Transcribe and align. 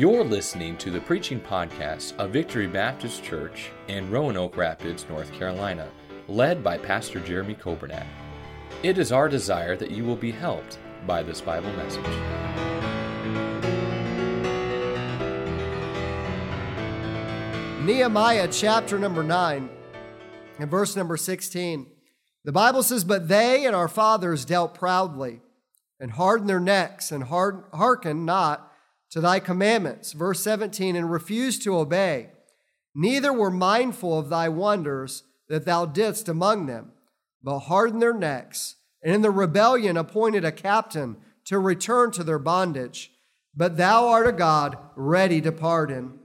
You're 0.00 0.24
listening 0.24 0.78
to 0.78 0.90
the 0.90 1.02
preaching 1.02 1.38
podcast 1.38 2.16
of 2.16 2.30
Victory 2.30 2.66
Baptist 2.66 3.22
Church 3.22 3.68
in 3.86 4.10
Roanoke 4.10 4.56
Rapids, 4.56 5.04
North 5.10 5.30
Carolina, 5.30 5.90
led 6.26 6.64
by 6.64 6.78
Pastor 6.78 7.20
Jeremy 7.20 7.54
Coburnack. 7.54 8.06
It 8.82 8.96
is 8.96 9.12
our 9.12 9.28
desire 9.28 9.76
that 9.76 9.90
you 9.90 10.04
will 10.04 10.16
be 10.16 10.30
helped 10.30 10.78
by 11.06 11.22
this 11.22 11.42
Bible 11.42 11.70
message. 11.74 12.02
Nehemiah 17.84 18.48
chapter 18.50 18.98
number 18.98 19.22
9 19.22 19.68
and 20.60 20.70
verse 20.70 20.96
number 20.96 21.18
16. 21.18 21.86
The 22.44 22.52
Bible 22.52 22.82
says, 22.82 23.04
But 23.04 23.28
they 23.28 23.66
and 23.66 23.76
our 23.76 23.86
fathers 23.86 24.46
dealt 24.46 24.72
proudly 24.72 25.42
and 26.00 26.12
hardened 26.12 26.48
their 26.48 26.58
necks 26.58 27.12
and 27.12 27.24
hearkened 27.24 28.24
not 28.24 28.69
to 29.10 29.20
thy 29.20 29.40
commandments. 29.40 30.12
Verse 30.12 30.40
17, 30.40 30.96
and 30.96 31.10
refused 31.10 31.62
to 31.62 31.76
obey. 31.76 32.30
Neither 32.94 33.32
were 33.32 33.50
mindful 33.50 34.18
of 34.18 34.28
thy 34.28 34.48
wonders 34.48 35.24
that 35.48 35.64
thou 35.64 35.86
didst 35.86 36.28
among 36.28 36.66
them, 36.66 36.92
but 37.42 37.60
hardened 37.60 38.02
their 38.02 38.14
necks, 38.14 38.76
and 39.02 39.14
in 39.14 39.22
the 39.22 39.30
rebellion 39.30 39.96
appointed 39.96 40.44
a 40.44 40.52
captain 40.52 41.16
to 41.46 41.58
return 41.58 42.10
to 42.12 42.24
their 42.24 42.38
bondage. 42.38 43.10
But 43.54 43.76
thou 43.76 44.08
art 44.08 44.28
a 44.28 44.32
God 44.32 44.78
ready 44.94 45.40
to 45.40 45.50
pardon, 45.50 46.20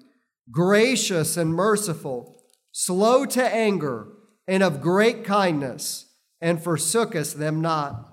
gracious 0.52 1.38
and 1.38 1.54
merciful, 1.54 2.43
slow 2.71 3.26
to 3.26 3.43
anger, 3.43 4.09
and 4.48 4.62
of 4.62 4.81
great 4.81 5.23
kindness, 5.23 6.05
and 6.40 6.59
forsookest 6.59 7.35
them 7.35 7.62
not. 7.62 8.12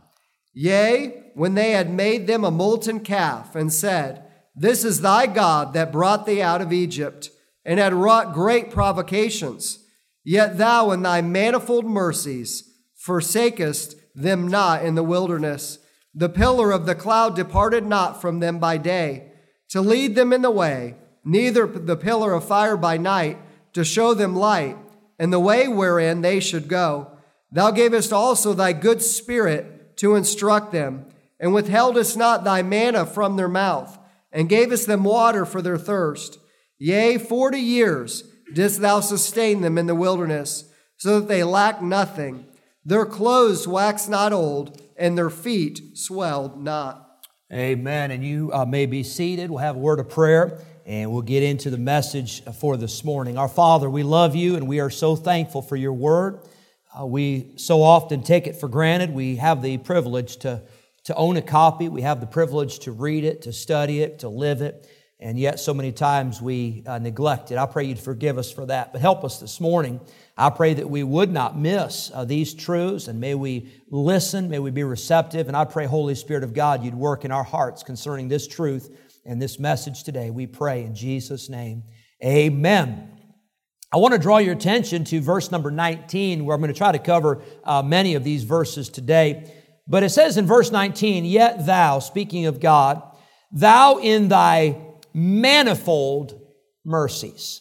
Yea, 0.55 1.31
when 1.35 1.55
they 1.55 1.73
had 1.73 1.91
made 1.93 2.27
them 2.27 2.45
a 2.45 2.51
molten 2.51 3.01
calf, 3.01 3.55
and 3.55 3.73
said, 3.73 4.25
This 4.55 4.85
is 4.85 5.01
thy 5.01 5.27
God 5.27 5.73
that 5.73 5.93
brought 5.93 6.27
thee 6.27 6.43
out 6.43 6.61
of 6.61 6.73
Egypt, 6.73 7.31
and 7.65 7.79
had 7.79 7.95
wrought 7.95 8.35
great 8.35 8.71
provocations, 8.71 9.79
yet 10.25 10.59
thou 10.59 10.91
in 10.91 11.03
thy 11.03 11.23
manifold 11.23 11.85
mercies 11.85 12.65
forsakest 12.95 13.97
them 14.15 14.49
not 14.49 14.85
in 14.85 14.95
the 14.95 15.03
wilderness. 15.03 15.79
The 16.15 16.29
pillar 16.29 16.73
of 16.73 16.87
the 16.87 16.95
cloud 16.95 17.35
departed 17.35 17.87
not 17.87 18.21
from 18.21 18.41
them 18.41 18.59
by 18.59 18.77
day, 18.77 19.33
to 19.71 19.81
lead 19.81 20.15
them 20.15 20.33
in 20.33 20.43
the 20.43 20.51
way, 20.51 20.97
neither 21.25 21.67
the 21.67 21.97
pillar 21.97 22.35
of 22.35 22.47
fire 22.47 22.77
by 22.77 22.99
night, 22.99 23.39
to 23.73 23.85
show 23.85 24.13
them 24.13 24.37
light, 24.37 24.77
and 25.19 25.33
the 25.33 25.41
way 25.41 25.67
wherein 25.69 26.21
they 26.21 26.41
should 26.41 26.69
go. 26.69 27.13
Thou 27.51 27.71
gavest 27.71 28.13
also 28.13 28.53
thy 28.53 28.73
good 28.73 29.01
spirit 29.01 29.97
to 29.99 30.15
instruct 30.15 30.73
them, 30.73 31.07
and 31.41 31.55
withheldest 31.55 32.17
not 32.17 32.45
thy 32.45 32.63
manna 32.63 33.07
from 33.07 33.37
their 33.37 33.49
mouth, 33.49 33.99
and 34.33 34.49
gavest 34.49 34.87
them 34.87 35.05
water 35.05 35.45
for 35.45 35.63
their 35.63 35.79
thirst. 35.79 36.39
Yea, 36.79 37.19
forty 37.19 37.61
years 37.61 38.25
didst 38.53 38.81
thou 38.81 39.01
sustain 39.01 39.61
them 39.61 39.79
in 39.79 39.87
the 39.87 39.95
wilderness, 39.95 40.71
so 40.97 41.21
that 41.21 41.29
they 41.29 41.45
lacked 41.45 41.83
nothing. 41.83 42.47
Their 42.85 43.07
clothes 43.07 43.69
waxed 43.69 44.11
not 44.11 44.33
old, 44.33 44.81
and 44.97 45.17
their 45.17 45.31
feet 45.31 45.97
swelled 45.97 46.63
not. 46.63 47.27
Amen. 47.53 48.11
And 48.11 48.25
you 48.25 48.51
uh, 48.53 48.65
may 48.65 48.87
be 48.87 49.03
seated. 49.03 49.51
We'll 49.51 49.59
have 49.59 49.77
a 49.77 49.79
word 49.79 50.01
of 50.01 50.09
prayer 50.09 50.59
and 50.87 51.13
we'll 51.13 51.23
get 51.23 51.43
into 51.43 51.69
the 51.69 51.77
message 51.77 52.43
for 52.59 52.77
this 52.77 53.05
morning. 53.05 53.37
Our 53.37 53.49
Father, 53.49 53.91
we 53.91 54.03
love 54.03 54.35
you 54.35 54.57
and 54.57 54.67
we 54.67 54.81
are 54.81 54.91
so 54.91 55.17
thankful 55.17 55.61
for 55.61 55.77
your 55.77 55.93
word. 55.93 56.41
Uh, 56.99 57.05
we 57.05 57.53
so 57.57 57.83
often 57.83 58.23
take 58.23 58.47
it 58.47 58.57
for 58.57 58.69
granted. 58.69 59.11
We 59.11 59.37
have 59.37 59.61
the 59.61 59.77
privilege 59.79 60.39
to, 60.39 60.63
to 61.05 61.15
own 61.15 61.37
a 61.37 61.43
copy, 61.43 61.89
we 61.89 62.03
have 62.03 62.21
the 62.21 62.27
privilege 62.27 62.81
to 62.81 62.93
read 62.93 63.25
it, 63.25 63.43
to 63.43 63.53
study 63.53 64.01
it, 64.03 64.21
to 64.21 64.29
live 64.29 64.63
it, 64.63 64.89
and 65.19 65.39
yet 65.39 65.61
so 65.61 65.73
many 65.73 65.93
times 65.93 66.43
we 66.43 66.83
uh, 66.87 66.99
neglect 66.99 67.53
it. 67.53 67.59
I 67.59 67.67
pray 67.67 67.85
you'd 67.85 67.99
forgive 67.99 68.39
us 68.39 68.51
for 68.51 68.67
that, 68.67 68.93
but 68.93 69.01
help 69.01 69.23
us 69.23 69.39
this 69.39 69.61
morning. 69.61 70.01
I 70.37 70.51
pray 70.51 70.75
that 70.75 70.91
we 70.91 71.05
would 71.05 71.31
not 71.31 71.57
miss 71.57 72.11
uh, 72.13 72.25
these 72.25 72.55
truths 72.55 73.07
and 73.07 73.21
may 73.21 73.35
we 73.35 73.71
listen, 73.89 74.49
may 74.49 74.59
we 74.59 74.73
be 74.73 74.83
receptive, 74.83 75.47
and 75.47 75.57
I 75.57 75.65
pray, 75.65 75.87
Holy 75.87 76.17
Spirit 76.17 76.43
of 76.43 76.55
God, 76.55 76.83
you'd 76.83 76.95
work 76.95 77.25
in 77.25 77.31
our 77.31 77.45
hearts 77.45 77.83
concerning 77.85 78.29
this 78.29 78.49
truth 78.49 78.97
and 79.25 79.41
this 79.41 79.59
message 79.61 80.03
today. 80.03 80.31
We 80.31 80.47
pray 80.47 80.83
in 80.83 80.95
Jesus' 80.95 81.49
name. 81.49 81.85
Amen. 82.25 83.09
I 83.93 83.99
want 83.99 84.13
to 84.15 84.19
draw 84.19 84.39
your 84.39 84.55
attention 84.55 85.05
to 85.05 85.21
verse 85.21 85.51
number 85.51 85.71
19, 85.71 86.45
where 86.45 86.55
I'm 86.55 86.61
going 86.61 86.73
to 86.73 86.79
try 86.79 86.93
to 86.93 86.99
cover 86.99 87.43
uh, 87.63 87.83
many 87.83 88.15
of 88.15 88.25
these 88.25 88.43
verses 88.43 88.89
today. 88.89 89.53
But 89.93 90.03
it 90.03 90.09
says 90.09 90.39
in 90.39 90.47
verse 90.47 90.71
19, 90.71 91.27
Yet 91.27 91.67
thou, 91.67 91.99
speaking 91.99 92.47
of 92.47 92.61
God, 92.61 93.03
thou 93.51 93.99
in 93.99 94.29
thy 94.29 94.81
manifold 95.13 96.41
mercies. 96.83 97.61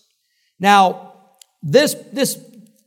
Now, 0.57 1.11
this, 1.61 1.93
this 2.13 2.41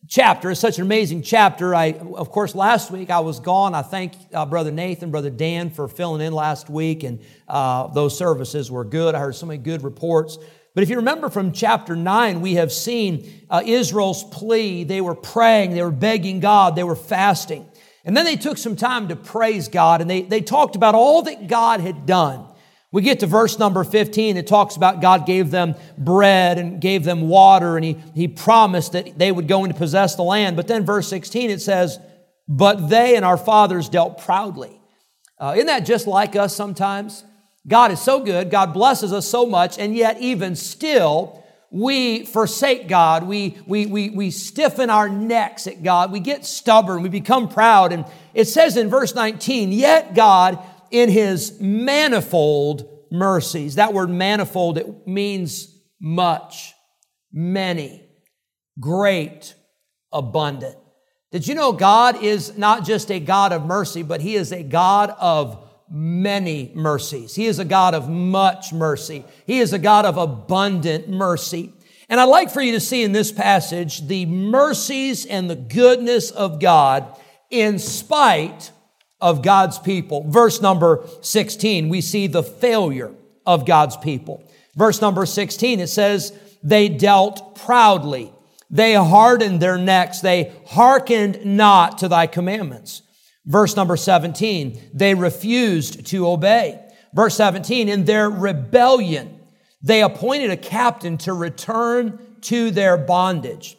chapter 0.09 0.49
is 0.49 0.59
such 0.59 0.79
an 0.79 0.85
amazing 0.85 1.21
chapter. 1.21 1.75
I, 1.75 1.93
of 1.93 2.31
course, 2.31 2.55
last 2.55 2.91
week 2.91 3.11
I 3.11 3.21
was 3.21 3.39
gone. 3.39 3.75
I 3.75 3.83
thank 3.83 4.15
uh, 4.33 4.47
Brother 4.47 4.71
Nathan, 4.71 5.11
Brother 5.11 5.29
Dan 5.29 5.69
for 5.69 5.89
filling 5.89 6.27
in 6.27 6.33
last 6.33 6.71
week, 6.71 7.03
and 7.03 7.21
uh, 7.47 7.89
those 7.89 8.17
services 8.17 8.71
were 8.71 8.87
good. 8.87 9.15
I 9.15 9.19
heard 9.19 9.35
so 9.35 9.45
many 9.45 9.59
good 9.59 9.85
reports. 9.85 10.39
But 10.73 10.85
if 10.85 10.89
you 10.89 10.97
remember 10.97 11.29
from 11.29 11.53
chapter 11.53 11.95
9, 11.95 12.41
we 12.41 12.55
have 12.55 12.73
seen 12.73 13.47
uh, 13.51 13.63
Israel's 13.63 14.25
plea. 14.25 14.85
They 14.85 15.03
were 15.03 15.15
praying, 15.15 15.73
they 15.73 15.83
were 15.83 15.91
begging 15.91 16.41
God, 16.41 16.77
they 16.77 16.83
were 16.83 16.97
fasting. 16.97 17.69
And 18.05 18.17
then 18.17 18.25
they 18.25 18.37
took 18.37 18.59
some 18.59 18.77
time 18.77 19.09
to 19.09 19.17
praise 19.17 19.69
God, 19.69 20.01
and 20.01 20.11
they, 20.11 20.23
they 20.23 20.41
talked 20.41 20.77
about 20.77 20.95
all 20.95 21.23
that 21.23 21.49
God 21.49 21.81
had 21.81 22.05
done. 22.07 22.47
We 22.93 23.03
get 23.03 23.21
to 23.21 23.27
verse 23.27 23.59
number 23.59 23.83
15. 23.83 24.37
It 24.37 24.47
talks 24.47 24.77
about 24.77 25.01
God 25.01 25.27
gave 25.27 25.51
them 25.51 25.75
bread 25.99 26.59
and 26.59 26.81
gave 26.81 27.03
them 27.03 27.29
water, 27.29 27.77
and 27.77 27.85
he, 27.85 27.97
he 28.15 28.29
promised 28.29 28.93
that 28.93 29.19
they 29.19 29.33
would 29.33 29.49
go 29.49 29.65
and 29.65 29.75
possess 29.75 30.15
the 30.15 30.23
land. 30.23 30.55
But 30.57 30.69
then, 30.69 30.85
verse 30.85 31.09
16, 31.09 31.51
it 31.51 31.61
says, 31.61 31.99
But 32.47 32.89
they 32.89 33.17
and 33.17 33.25
our 33.25 33.39
fathers 33.39 33.89
dealt 33.89 34.19
proudly. 34.19 34.81
Uh, 35.39 35.55
isn't 35.57 35.67
that 35.67 35.81
just 35.81 36.07
like 36.07 36.37
us 36.37 36.55
sometimes? 36.55 37.25
God 37.67 37.91
is 37.91 38.01
so 38.01 38.21
good, 38.21 38.51
God 38.51 38.75
blesses 38.75 39.13
us 39.13 39.27
so 39.27 39.47
much, 39.47 39.79
and 39.79 39.97
yet, 39.97 40.21
even 40.21 40.55
still, 40.55 41.44
we 41.75 42.25
forsake 42.25 42.87
God. 42.87 43.25
We, 43.25 43.59
we, 43.67 43.87
we, 43.87 44.09
we 44.09 44.31
stiffen 44.31 44.91
our 44.91 45.09
necks 45.09 45.67
at 45.67 45.83
God. 45.83 46.13
We 46.13 46.21
get 46.21 46.45
stubborn. 46.45 47.03
We 47.03 47.09
become 47.09 47.49
proud. 47.49 47.93
And 47.93 48.05
it 48.33 48.45
says 48.45 48.77
in 48.77 48.89
verse 48.89 49.13
19, 49.17 49.73
Yet 49.73 50.15
God, 50.15 50.65
in 50.93 51.09
his 51.09 51.61
manifold 51.61 52.89
mercies. 53.11 53.75
That 53.75 53.93
word 53.93 54.09
manifold, 54.09 54.79
it 54.79 55.09
means 55.09 55.77
much, 56.01 56.75
many, 57.33 58.09
great, 58.79 59.57
abundant. 60.13 60.77
Did 61.33 61.49
you 61.49 61.57
know 61.57 61.73
God 61.73 62.23
is 62.23 62.57
not 62.57 62.85
just 62.85 63.11
a 63.11 63.19
God 63.19 63.53
of 63.53 63.67
mercy, 63.67 64.05
but 64.05 64.21
he 64.21 64.37
is 64.37 64.53
a 64.53 64.63
God 64.63 65.11
of 65.19 65.64
many 65.91 66.73
mercies. 66.75 67.35
He 67.35 67.47
is 67.47 67.59
a 67.59 67.65
God 67.65 67.95
of 67.95 68.09
much 68.09 68.73
mercy. 68.73 69.25
He 69.47 69.61
is 69.61 69.73
a 69.73 69.79
God 69.79 70.05
of 70.05 70.17
abundant 70.17 71.09
mercy. 71.09 71.73
And 72.09 72.21
I'd 72.21 72.25
like 72.25 72.51
for 72.51 72.61
you 72.61 72.73
to 72.73 72.81
see 72.81 73.03
in 73.03 73.13
this 73.13 73.33
passage 73.33 74.07
the 74.07 74.27
mercies 74.27 75.27
and 75.27 75.49
the 75.49 75.57
goodness 75.57 76.31
of 76.31 76.61
God 76.61 77.19
in 77.51 77.79
spite 77.79 78.73
of 79.21 79.43
God's 79.43 79.79
people. 79.79 80.25
Verse 80.29 80.61
number 80.61 81.07
16, 81.23 81.89
we 81.89 82.01
see 82.01 82.27
the 82.27 82.43
failure 82.43 83.15
of 83.47 83.65
God's 83.65 83.97
people. 83.97 84.43
Verse 84.77 85.01
number 85.01 85.25
16, 85.25 85.81
it 85.81 85.87
says, 85.87 86.33
they 86.63 86.89
dealt 86.89 87.57
proudly. 87.57 88.33
They 88.71 88.95
hardened 88.95 89.61
their 89.61 89.79
necks. 89.79 90.21
They 90.21 90.53
hearkened 90.67 91.45
not 91.45 91.99
to 91.99 92.09
thy 92.09 92.27
commandments. 92.27 93.03
Verse 93.47 93.77
number 93.77 93.97
17, 93.97 94.81
they 94.95 95.15
refused 95.15 96.07
to 96.07 96.27
obey. 96.27 96.81
Verse 97.13 97.37
17, 97.37 97.89
in 97.89 98.05
their 98.05 98.31
rebellion, 98.31 99.41
they 99.83 100.03
appointed 100.03 100.51
a 100.51 100.57
captain 100.57 101.19
to 101.19 101.33
return 101.33 102.19
to 102.43 102.71
their 102.71 102.97
bondage. 102.97 103.77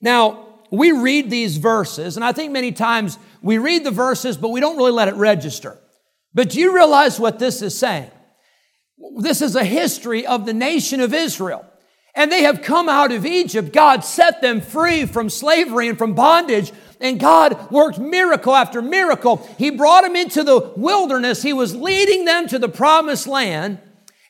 Now, 0.00 0.46
we 0.70 0.92
read 0.92 1.30
these 1.30 1.56
verses, 1.56 2.16
and 2.16 2.24
I 2.24 2.32
think 2.32 2.52
many 2.52 2.72
times 2.72 3.18
we 3.42 3.58
read 3.58 3.84
the 3.84 3.90
verses, 3.90 4.36
but 4.36 4.50
we 4.50 4.60
don't 4.60 4.76
really 4.76 4.92
let 4.92 5.08
it 5.08 5.14
register. 5.14 5.76
But 6.34 6.50
do 6.50 6.60
you 6.60 6.74
realize 6.74 7.18
what 7.18 7.38
this 7.38 7.62
is 7.62 7.76
saying? 7.76 8.10
This 9.18 9.42
is 9.42 9.56
a 9.56 9.64
history 9.64 10.26
of 10.26 10.46
the 10.46 10.52
nation 10.54 11.00
of 11.00 11.14
Israel. 11.14 11.67
And 12.18 12.32
they 12.32 12.42
have 12.42 12.62
come 12.62 12.88
out 12.88 13.12
of 13.12 13.24
Egypt. 13.24 13.72
God 13.72 14.04
set 14.04 14.42
them 14.42 14.60
free 14.60 15.06
from 15.06 15.30
slavery 15.30 15.86
and 15.88 15.96
from 15.96 16.14
bondage. 16.14 16.72
And 17.00 17.20
God 17.20 17.70
worked 17.70 18.00
miracle 18.00 18.56
after 18.56 18.82
miracle. 18.82 19.36
He 19.56 19.70
brought 19.70 20.02
them 20.02 20.16
into 20.16 20.42
the 20.42 20.72
wilderness. 20.76 21.42
He 21.42 21.52
was 21.52 21.76
leading 21.76 22.24
them 22.24 22.48
to 22.48 22.58
the 22.58 22.68
promised 22.68 23.28
land. 23.28 23.78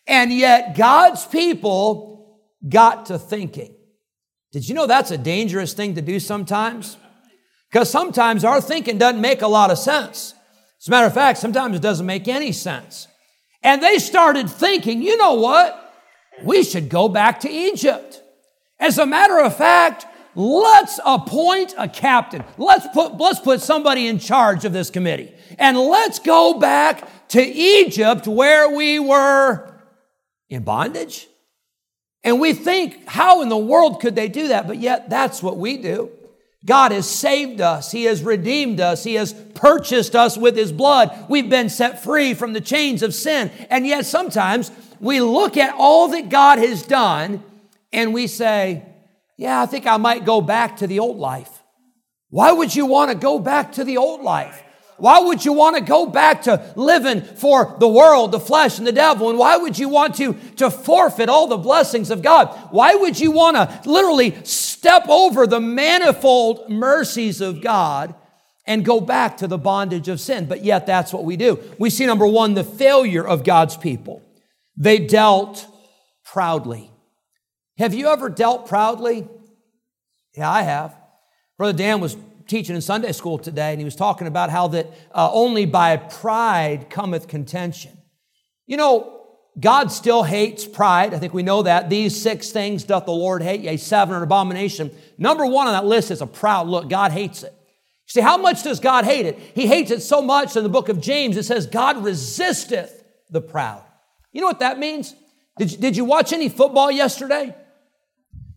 And 0.06 0.31
yet 0.31 0.76
God's 0.76 1.25
people 1.25 2.38
got 2.69 3.06
to 3.06 3.19
thinking. 3.19 3.75
Did 4.52 4.69
you 4.69 4.75
know 4.75 4.87
that's 4.87 5.11
a 5.11 5.17
dangerous 5.17 5.73
thing 5.73 5.94
to 5.94 6.02
do 6.02 6.20
sometimes? 6.20 6.99
Because 7.73 7.88
sometimes 7.88 8.44
our 8.44 8.61
thinking 8.61 8.99
doesn't 8.99 9.23
make 9.23 9.40
a 9.40 9.49
lot 9.49 9.70
of 9.70 9.79
sense. 9.79 10.35
As 10.79 10.88
a 10.88 10.90
matter 10.90 11.06
of 11.06 11.14
fact, 11.14 11.38
sometimes 11.38 11.75
it 11.75 11.81
doesn't 11.81 12.05
make 12.05 12.29
any 12.29 12.52
sense. 12.52 13.08
And 13.62 13.82
they 13.82 13.99
started 13.99 14.50
thinking, 14.50 15.00
you 15.00 15.17
know 15.17 15.35
what? 15.35 15.88
We 16.43 16.62
should 16.62 16.88
go 16.88 17.08
back 17.08 17.40
to 17.40 17.50
Egypt. 17.50 18.23
As 18.79 18.99
a 18.99 19.06
matter 19.06 19.38
of 19.38 19.56
fact, 19.56 20.06
let's 20.35 21.00
appoint 21.05 21.75
a 21.76 21.88
captain. 21.88 22.44
Let's 22.56 22.87
put, 22.94 23.19
let's 23.19 23.40
put 23.40 23.61
somebody 23.61 24.06
in 24.06 24.19
charge 24.19 24.64
of 24.64 24.73
this 24.73 24.90
committee. 24.90 25.32
And 25.58 25.76
let's 25.76 26.19
go 26.19 26.58
back 26.58 27.29
to 27.29 27.43
Egypt 27.43 28.26
where 28.26 28.69
we 28.75 28.99
were 28.99 29.75
in 30.49 30.62
bondage. 30.62 31.26
And 32.25 32.40
we 32.40 32.52
think, 32.52 33.06
how 33.08 33.43
in 33.43 33.49
the 33.49 33.56
world 33.56 34.00
could 34.00 34.14
they 34.14 34.29
do 34.29 34.49
that? 34.49 34.67
But 34.67 34.79
yet, 34.79 35.08
that's 35.08 35.43
what 35.43 35.56
we 35.56 35.76
do. 35.79 36.11
God 36.64 36.90
has 36.90 37.08
saved 37.08 37.61
us. 37.61 37.93
He 37.93 38.05
has 38.05 38.23
redeemed 38.23 38.81
us. 38.81 39.05
He 39.05 39.14
has 39.14 39.32
purchased 39.55 40.17
us 40.17 40.37
with 40.37 40.56
His 40.56 40.73
blood. 40.73 41.26
We've 41.29 41.49
been 41.49 41.69
set 41.69 42.02
free 42.02 42.35
from 42.35 42.52
the 42.52 42.61
chains 42.61 43.02
of 43.02 43.14
sin. 43.14 43.50
And 43.70 43.87
yet, 43.87 44.05
sometimes 44.05 44.70
we 45.00 45.20
look 45.20 45.56
at 45.56 45.74
all 45.76 46.08
that 46.08 46.28
God 46.28 46.58
has 46.58 46.82
done 46.82 47.42
and 47.92 48.12
we 48.12 48.26
say, 48.26 48.84
Yeah, 49.36 49.62
I 49.62 49.66
think 49.66 49.86
I 49.86 49.96
might 49.96 50.24
go 50.24 50.40
back 50.40 50.78
to 50.78 50.86
the 50.86 50.98
old 50.98 51.18
life. 51.18 51.62
Why 52.30 52.52
would 52.52 52.74
you 52.74 52.86
want 52.86 53.10
to 53.10 53.16
go 53.16 53.38
back 53.38 53.72
to 53.72 53.84
the 53.84 53.96
old 53.96 54.22
life? 54.22 54.62
Why 54.98 55.20
would 55.20 55.44
you 55.44 55.52
want 55.52 55.76
to 55.76 55.82
go 55.82 56.06
back 56.06 56.42
to 56.42 56.72
living 56.74 57.22
for 57.22 57.76
the 57.78 57.88
world, 57.88 58.32
the 58.32 58.40
flesh, 58.40 58.78
and 58.78 58.86
the 58.86 58.92
devil? 58.92 59.30
And 59.30 59.38
why 59.38 59.56
would 59.56 59.78
you 59.78 59.88
want 59.88 60.16
to, 60.16 60.34
to 60.56 60.70
forfeit 60.70 61.28
all 61.28 61.46
the 61.46 61.56
blessings 61.56 62.10
of 62.10 62.20
God? 62.20 62.48
Why 62.72 62.94
would 62.96 63.18
you 63.18 63.30
want 63.30 63.56
to 63.56 63.88
literally 63.88 64.44
step 64.44 65.08
over 65.08 65.46
the 65.46 65.60
manifold 65.60 66.68
mercies 66.68 67.40
of 67.40 67.62
God 67.62 68.14
and 68.66 68.84
go 68.84 69.00
back 69.00 69.36
to 69.38 69.46
the 69.46 69.56
bondage 69.56 70.08
of 70.08 70.20
sin? 70.20 70.46
But 70.46 70.64
yet, 70.64 70.84
that's 70.84 71.12
what 71.12 71.24
we 71.24 71.36
do. 71.36 71.62
We 71.78 71.90
see 71.90 72.04
number 72.04 72.26
one, 72.26 72.54
the 72.54 72.64
failure 72.64 73.26
of 73.26 73.44
God's 73.44 73.76
people. 73.76 74.20
They 74.78 74.98
dealt 75.00 75.66
proudly. 76.25 76.90
Have 77.78 77.94
you 77.94 78.08
ever 78.08 78.28
dealt 78.28 78.69
proudly? 78.69 79.28
Yeah, 80.36 80.50
I 80.50 80.62
have. 80.62 80.96
Brother 81.56 81.76
Dan 81.76 82.00
was 82.00 82.16
teaching 82.46 82.76
in 82.76 82.80
Sunday 82.80 83.12
school 83.12 83.38
today, 83.38 83.72
and 83.72 83.80
he 83.80 83.84
was 83.84 83.96
talking 83.96 84.28
about 84.28 84.50
how 84.50 84.69
that 84.69 84.86
uh, 85.12 85.30
only 85.32 85.66
by 85.66 85.96
pride 85.96 86.88
cometh 86.90 87.26
contention. 87.26 87.98
You 88.66 88.76
know, 88.76 89.20
God 89.58 89.90
still 89.90 90.22
hates 90.22 90.64
pride. 90.64 91.12
I 91.12 91.19
think 91.19 91.34
we 91.34 91.42
know 91.42 91.62
that. 91.62 91.90
These 91.90 92.20
six 92.20 92.50
things 92.50 92.84
doth 92.84 93.06
the 93.06 93.12
Lord 93.12 93.42
hate, 93.42 93.62
yea, 93.62 93.76
seven 93.76 94.14
are 94.14 94.19
an 94.19 94.22
abomination. 94.22 94.92
Number 95.19 95.44
one 95.44 95.66
on 95.66 95.72
that 95.72 95.86
list 95.86 96.12
is 96.12 96.22
a 96.22 96.26
proud 96.26 96.69
look. 96.69 96.88
God 96.88 97.10
hates 97.10 97.42
it. 97.42 97.52
See, 98.06 98.20
how 98.20 98.38
much 98.38 98.62
does 98.62 98.78
God 98.78 99.04
hate 99.04 99.26
it? 99.26 99.38
He 99.54 99.66
hates 99.66 99.90
it 99.90 100.00
so 100.00 100.22
much 100.22 100.56
in 100.56 100.62
the 100.62 100.69
book 100.69 100.88
of 100.88 101.00
James, 101.00 101.36
it 101.36 101.42
says, 101.42 101.66
God 101.66 102.04
resisteth 102.04 103.02
the 103.28 103.40
proud. 103.40 103.82
You 104.32 104.40
know 104.40 104.46
what 104.46 104.60
that 104.60 104.78
means? 104.78 105.14
Did 105.58 105.72
you, 105.72 105.78
did 105.78 105.96
you 105.96 106.04
watch 106.04 106.32
any 106.32 106.48
football 106.48 106.90
yesterday? 106.90 107.54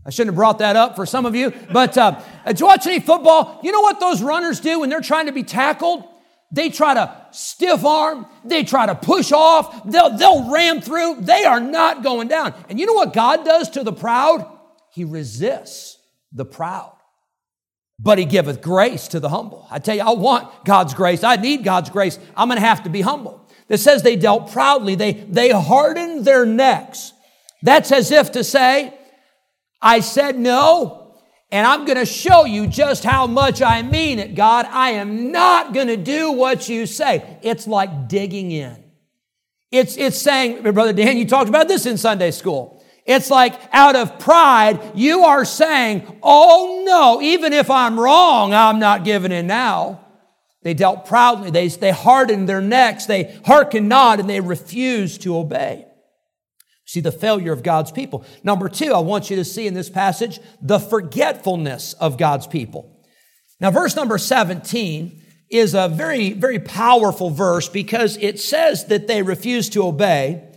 I 0.06 0.10
shouldn't 0.10 0.30
have 0.30 0.36
brought 0.36 0.60
that 0.60 0.76
up 0.76 0.96
for 0.96 1.06
some 1.06 1.26
of 1.26 1.36
you, 1.36 1.54
but 1.72 1.98
uh, 1.98 2.20
did 2.48 2.60
you 2.60 2.66
watch 2.66 2.88
any 2.88 3.00
football? 3.00 3.60
You 3.64 3.72
know 3.72 3.82
what 3.82 4.00
those 4.00 4.22
runners 4.22 4.60
do 4.60 4.80
when 4.80 4.90
they're 4.90 5.02
trying 5.02 5.28
to 5.28 5.32
be 5.32 5.44
tackled? 5.44 6.04
They 6.52 6.70
try 6.70 6.96
to 6.96 7.16
stiff 7.32 7.86
arm. 7.86 8.26
They 8.44 8.64
try 8.64 8.88
to 8.88 8.96
push 8.96 9.32
off. 9.32 9.90
They'll, 9.90 10.18
they'll 10.18 10.52
ram 10.52 10.82
through. 10.82 11.22
They 11.22 11.46
are 11.46 11.60
not 11.60 12.04
going 12.04 12.28
down. 12.28 12.54
And 12.68 12.80
you 12.80 12.86
know 12.86 12.94
what 12.94 13.14
God 13.14 13.46
does 13.46 13.70
to 13.72 13.84
the 13.84 13.94
proud? 13.94 14.46
He 14.92 15.06
resists 15.06 15.98
the 16.34 16.46
proud, 16.46 16.94
but 18.00 18.18
He 18.18 18.26
giveth 18.26 18.62
grace 18.62 19.08
to 19.10 19.20
the 19.20 19.30
humble. 19.30 19.68
I 19.72 19.80
tell 19.80 19.96
you, 19.96 20.02
I 20.02 20.12
want 20.12 20.66
God's 20.66 20.94
grace. 20.94 21.24
I 21.24 21.38
need 21.38 21.64
God's 21.64 21.90
grace. 21.90 22.20
I'm 22.36 22.50
going 22.50 22.60
to 22.60 22.66
have 22.66 22.84
to 22.84 22.90
be 22.90 23.02
humble. 23.02 23.48
It 23.72 23.80
says 23.80 24.04
they 24.04 24.18
dealt 24.18 24.52
proudly. 24.52 24.96
They, 24.96 25.14
they 25.14 25.50
hardened 25.50 26.26
their 26.26 26.46
necks. 26.46 27.14
That's 27.64 27.90
as 27.94 28.12
if 28.12 28.34
to 28.34 28.44
say, 28.44 28.94
I 29.82 30.02
said 30.02 30.38
no, 30.38 31.16
and 31.54 31.66
I'm 31.66 31.86
going 31.86 31.98
to 31.98 32.06
show 32.06 32.44
you 32.44 32.68
just 32.68 33.06
how 33.06 33.28
much 33.28 33.62
I 33.62 33.82
mean 33.82 34.20
it, 34.20 34.36
God. 34.36 34.66
I 34.70 34.92
am 34.92 35.32
not 35.32 35.74
going 35.74 35.88
to 35.88 35.96
do 35.96 36.34
what 36.34 36.68
you 36.68 36.86
say. 36.86 37.40
It's 37.44 37.66
like 37.66 38.10
digging 38.10 38.52
in. 38.52 38.84
It's, 39.72 39.96
it's 39.96 40.22
saying, 40.22 40.64
Brother 40.64 40.92
Dan, 40.92 41.16
you 41.16 41.26
talked 41.26 41.48
about 41.48 41.70
this 41.70 41.86
in 41.86 41.98
Sunday 41.98 42.32
school. 42.32 42.84
It's 43.06 43.30
like 43.30 43.58
out 43.72 43.96
of 43.96 44.20
pride, 44.20 44.82
you 44.96 45.24
are 45.24 45.46
saying, 45.46 46.20
Oh 46.22 46.84
no, 46.86 47.22
even 47.22 47.54
if 47.54 47.72
I'm 47.72 47.98
wrong, 47.98 48.54
I'm 48.54 48.80
not 48.80 49.06
giving 49.06 49.32
in 49.32 49.48
now. 49.48 50.06
They 50.64 50.74
dealt 50.74 51.06
proudly, 51.06 51.50
they, 51.50 51.68
they 51.70 51.92
hardened 51.92 52.48
their 52.48 52.62
necks, 52.62 53.06
they 53.06 53.40
hearkened 53.46 53.90
not, 53.90 54.20
and 54.20 54.30
they 54.30 54.42
refused 54.42 55.22
to 55.24 55.38
obey. 55.38 55.86
See 56.86 57.00
the 57.00 57.12
failure 57.12 57.54
of 57.54 57.64
God's 57.64 57.92
people. 57.92 58.26
Number 58.44 58.70
two, 58.70 58.94
I 58.94 59.00
want 59.00 59.30
you 59.30 59.38
to 59.38 59.46
see 59.46 59.66
in 59.66 59.74
this 59.74 59.90
passage 59.90 60.40
the 60.62 60.80
forgetfulness 60.80 61.94
of 61.94 62.18
God's 62.18 62.48
people. 62.48 63.04
Now, 63.60 63.72
verse 63.72 63.96
number 63.96 64.18
17 64.18 65.22
is 65.50 65.74
a 65.74 65.88
very, 65.88 66.34
very 66.34 66.60
powerful 66.60 67.30
verse 67.30 67.68
because 67.68 68.18
it 68.18 68.40
says 68.40 68.86
that 68.86 69.08
they 69.08 69.22
refused 69.22 69.74
to 69.74 69.84
obey, 69.84 70.48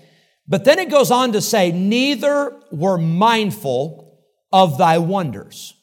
but 0.47 0.65
then 0.65 0.79
it 0.79 0.91
goes 0.91 1.11
on 1.11 1.33
to 1.33 1.41
say, 1.41 1.73
neither 1.73 2.55
were 2.71 2.99
mindful 2.99 4.23
of 4.53 4.77
thy 4.77 4.99
wonders 4.99 5.74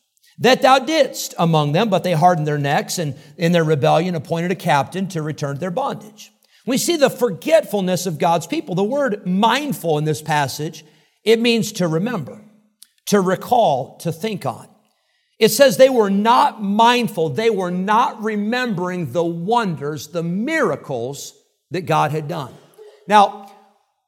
that 0.42 0.62
thou 0.62 0.80
didst 0.80 1.34
among 1.40 1.72
them, 1.72 1.90
but 1.90 2.04
they 2.04 2.14
hardened 2.14 2.48
their 2.48 2.58
necks 2.58 2.98
and 2.98 3.16
in 3.38 3.52
their 3.52 3.64
rebellion 3.64 4.16
appointed 4.16 4.52
a 4.52 4.56
captain 4.56 5.08
to 5.10 5.22
return 5.22 5.56
to 5.56 5.60
their 5.60 5.72
bondage. 5.72 6.32
We 6.66 6.78
see 6.78 6.98
the 6.98 7.10
forgetfulness 7.10 8.06
of 8.06 8.20
God's 8.20 8.48
people. 8.48 8.76
The 8.76 8.84
word 8.84 9.26
mindful 9.26 9.98
in 9.98 10.04
this 10.04 10.22
passage, 10.22 10.84
it 11.24 11.40
means 11.40 11.72
to 11.74 11.88
remember, 11.88 12.44
to 13.08 13.22
recall, 13.22 13.98
to 14.00 14.12
think 14.12 14.46
on. 14.46 14.68
It 15.40 15.50
says 15.50 15.78
they 15.78 15.90
were 15.90 16.12
not 16.12 16.62
mindful, 16.62 17.30
they 17.30 17.50
were 17.50 17.72
not 17.72 18.22
remembering 18.24 19.12
the 19.12 19.24
wonders, 19.24 20.08
the 20.08 20.24
miracles 20.24 21.34
that 21.72 21.82
God 21.82 22.12
had 22.12 22.28
done. 22.28 22.54
Now, 23.08 23.52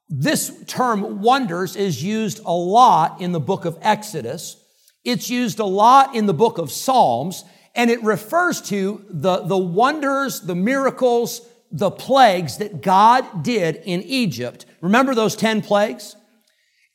this 0.08 0.64
term 0.66 1.22
wonders 1.22 1.76
is 1.76 2.02
used 2.02 2.40
a 2.44 2.52
lot 2.52 3.20
in 3.20 3.32
the 3.32 3.40
book 3.40 3.64
of 3.64 3.78
Exodus. 3.82 4.63
It's 5.04 5.28
used 5.28 5.58
a 5.58 5.64
lot 5.64 6.14
in 6.14 6.26
the 6.26 6.34
book 6.34 6.58
of 6.58 6.72
Psalms, 6.72 7.44
and 7.74 7.90
it 7.90 8.02
refers 8.02 8.60
to 8.62 9.04
the, 9.08 9.38
the 9.38 9.58
wonders, 9.58 10.40
the 10.40 10.54
miracles, 10.54 11.46
the 11.70 11.90
plagues 11.90 12.58
that 12.58 12.82
God 12.82 13.42
did 13.42 13.76
in 13.84 14.02
Egypt. 14.02 14.64
Remember 14.80 15.14
those 15.14 15.36
10 15.36 15.62
plagues? 15.62 16.16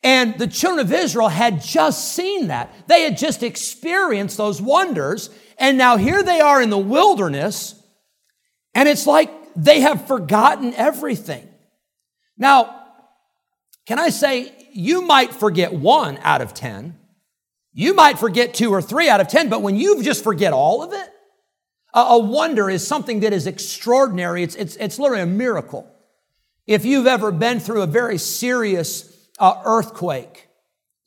And 0.01 0.37
the 0.37 0.47
children 0.47 0.85
of 0.85 0.93
Israel 0.93 1.27
had 1.27 1.61
just 1.61 2.13
seen 2.13 2.47
that. 2.47 2.73
They 2.87 3.01
had 3.01 3.17
just 3.17 3.43
experienced 3.43 4.37
those 4.37 4.61
wonders. 4.61 5.29
And 5.57 5.77
now 5.77 5.97
here 5.97 6.23
they 6.23 6.39
are 6.39 6.61
in 6.61 6.69
the 6.69 6.77
wilderness. 6.77 7.75
And 8.73 8.87
it's 8.87 9.05
like 9.05 9.29
they 9.55 9.81
have 9.81 10.07
forgotten 10.07 10.73
everything. 10.73 11.47
Now, 12.37 12.85
can 13.85 13.99
I 13.99 14.09
say, 14.09 14.53
you 14.71 15.01
might 15.01 15.33
forget 15.33 15.73
one 15.73 16.17
out 16.21 16.41
of 16.41 16.53
10. 16.53 16.98
You 17.73 17.93
might 17.93 18.19
forget 18.19 18.53
two 18.53 18.71
or 18.71 18.81
three 18.81 19.09
out 19.09 19.21
of 19.21 19.27
10, 19.27 19.49
but 19.49 19.61
when 19.61 19.75
you 19.75 20.01
just 20.03 20.23
forget 20.23 20.53
all 20.53 20.81
of 20.81 20.93
it, 20.93 21.09
a 21.93 22.19
wonder 22.19 22.69
is 22.69 22.85
something 22.85 23.21
that 23.21 23.33
is 23.33 23.47
extraordinary. 23.47 24.43
It's, 24.43 24.55
it's, 24.55 24.75
it's 24.75 24.99
literally 24.99 25.23
a 25.23 25.27
miracle. 25.27 25.91
If 26.67 26.85
you've 26.85 27.07
ever 27.07 27.31
been 27.31 27.59
through 27.59 27.81
a 27.81 27.87
very 27.87 28.17
serious 28.17 29.29
uh, 29.39 29.61
earthquake, 29.65 30.47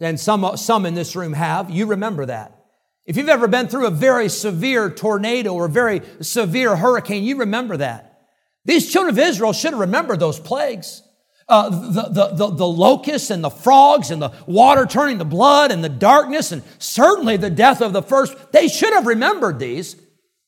and 0.01 0.19
some, 0.19 0.57
some 0.57 0.85
in 0.85 0.95
this 0.95 1.15
room 1.15 1.33
have, 1.35 1.71
you 1.71 1.87
remember 1.87 2.27
that. 2.27 2.59
If 3.05 3.17
you've 3.17 3.29
ever 3.29 3.49
been 3.49 3.69
through 3.69 3.87
a 3.87 3.91
very 3.91 4.29
severe 4.29 4.91
tornado 4.91 5.55
or 5.55 5.69
very 5.69 6.03
severe 6.21 6.77
hurricane, 6.77 7.25
you 7.25 7.37
remember 7.37 7.77
that. 7.77 8.21
These 8.65 8.93
children 8.93 9.15
of 9.15 9.19
Israel 9.19 9.53
should 9.53 9.73
have 9.73 9.81
remembered 9.81 10.21
those 10.21 10.39
plagues. 10.39 11.03
Uh, 11.49 11.69
the, 11.69 12.03
the, 12.03 12.27
the, 12.35 12.51
the 12.51 12.67
locusts 12.67 13.31
and 13.31 13.43
the 13.43 13.51
frogs 13.51 14.11
and 14.11 14.23
the 14.23 14.33
water 14.47 14.87
turning 14.87 15.19
to 15.19 15.25
blood 15.25 15.71
and 15.71 15.83
the 15.83 15.89
darkness 15.89 16.53
and 16.53 16.63
certainly 16.79 17.37
the 17.37 17.51
death 17.51 17.83
of 17.83 17.93
the 17.93 18.03
first. 18.03 18.53
They 18.53 18.69
should 18.69 18.93
have 18.93 19.07
remembered 19.07 19.59
these. 19.59 19.97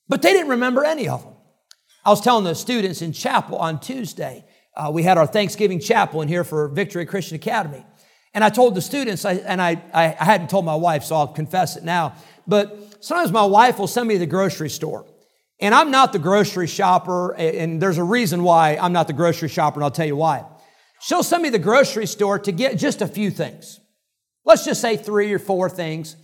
But 0.07 0.21
they 0.21 0.33
didn't 0.33 0.49
remember 0.49 0.83
any 0.83 1.07
of 1.07 1.23
them. 1.23 1.33
I 2.03 2.09
was 2.09 2.21
telling 2.21 2.43
the 2.43 2.53
students 2.53 3.01
in 3.01 3.11
chapel 3.11 3.57
on 3.57 3.79
Tuesday, 3.79 4.45
uh, 4.75 4.91
we 4.93 5.03
had 5.03 5.17
our 5.17 5.25
Thanksgiving 5.25 5.79
chapel 5.79 6.21
in 6.21 6.27
here 6.27 6.43
for 6.43 6.67
Victory 6.67 7.05
Christian 7.05 7.35
Academy. 7.35 7.83
And 8.33 8.43
I 8.43 8.49
told 8.49 8.75
the 8.75 8.81
students, 8.81 9.25
I, 9.25 9.33
and 9.33 9.61
I, 9.61 9.81
I 9.93 10.07
hadn't 10.09 10.49
told 10.49 10.65
my 10.65 10.75
wife, 10.75 11.03
so 11.03 11.15
I'll 11.15 11.27
confess 11.27 11.77
it 11.77 11.83
now, 11.83 12.13
but 12.45 12.97
sometimes 12.99 13.31
my 13.31 13.45
wife 13.45 13.79
will 13.79 13.87
send 13.87 14.07
me 14.07 14.15
to 14.15 14.19
the 14.19 14.25
grocery 14.25 14.69
store. 14.69 15.05
And 15.59 15.73
I'm 15.73 15.89
not 15.89 16.11
the 16.11 16.19
grocery 16.19 16.67
shopper, 16.67 17.33
and 17.33 17.81
there's 17.81 17.97
a 17.97 18.03
reason 18.03 18.43
why 18.43 18.75
I'm 18.75 18.91
not 18.91 19.07
the 19.07 19.13
grocery 19.13 19.47
shopper, 19.47 19.77
and 19.77 19.85
I'll 19.85 19.91
tell 19.91 20.05
you 20.05 20.17
why. 20.17 20.43
She'll 21.01 21.23
send 21.23 21.43
me 21.43 21.49
the 21.49 21.59
grocery 21.59 22.05
store 22.07 22.39
to 22.39 22.51
get 22.51 22.77
just 22.77 23.01
a 23.01 23.07
few 23.07 23.29
things. 23.31 23.79
Let's 24.43 24.65
just 24.65 24.81
say 24.81 24.97
three 24.97 25.33
or 25.33 25.39
four 25.39 25.69
things. 25.69 26.15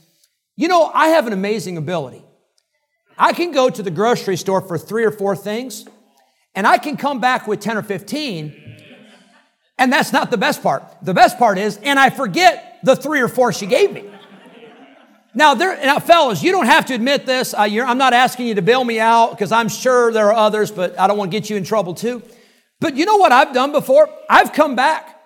You 0.55 0.67
know, 0.67 0.85
I 0.93 1.09
have 1.09 1.27
an 1.27 1.33
amazing 1.33 1.77
ability. 1.77 2.23
I 3.17 3.33
can 3.33 3.51
go 3.51 3.69
to 3.69 3.83
the 3.83 3.91
grocery 3.91 4.37
store 4.37 4.61
for 4.61 4.77
three 4.77 5.05
or 5.05 5.11
four 5.11 5.35
things, 5.35 5.85
and 6.55 6.65
I 6.65 6.77
can 6.77 6.97
come 6.97 7.19
back 7.19 7.47
with 7.47 7.59
10 7.59 7.77
or 7.77 7.83
15, 7.83 8.55
And 9.77 9.91
that's 9.91 10.13
not 10.13 10.29
the 10.29 10.37
best 10.37 10.61
part. 10.61 10.83
The 11.01 11.13
best 11.13 11.37
part 11.37 11.57
is, 11.57 11.77
and 11.77 11.99
I 11.99 12.09
forget 12.09 12.79
the 12.83 12.95
three 12.95 13.21
or 13.21 13.27
four 13.27 13.51
she 13.53 13.65
gave 13.65 13.91
me. 13.91 14.05
Now, 15.33 15.53
there, 15.53 15.77
now, 15.77 15.99
fellas, 15.99 16.43
you 16.43 16.51
don't 16.51 16.65
have 16.65 16.87
to 16.87 16.93
admit 16.93 17.25
this. 17.25 17.53
Uh, 17.53 17.61
I'm 17.61 17.97
not 17.97 18.13
asking 18.13 18.47
you 18.47 18.55
to 18.55 18.61
bail 18.61 18.83
me 18.83 18.99
out 18.99 19.31
because 19.31 19.51
I'm 19.51 19.69
sure 19.69 20.11
there 20.11 20.27
are 20.27 20.33
others, 20.33 20.71
but 20.71 20.99
I 20.99 21.07
don't 21.07 21.17
want 21.17 21.31
to 21.31 21.37
get 21.37 21.49
you 21.49 21.55
in 21.55 21.63
trouble 21.63 21.93
too. 21.93 22.21
But 22.81 22.95
you 22.97 23.05
know 23.05 23.17
what 23.17 23.31
I've 23.31 23.53
done 23.53 23.71
before? 23.71 24.09
I've 24.27 24.51
come 24.51 24.75
back 24.75 25.21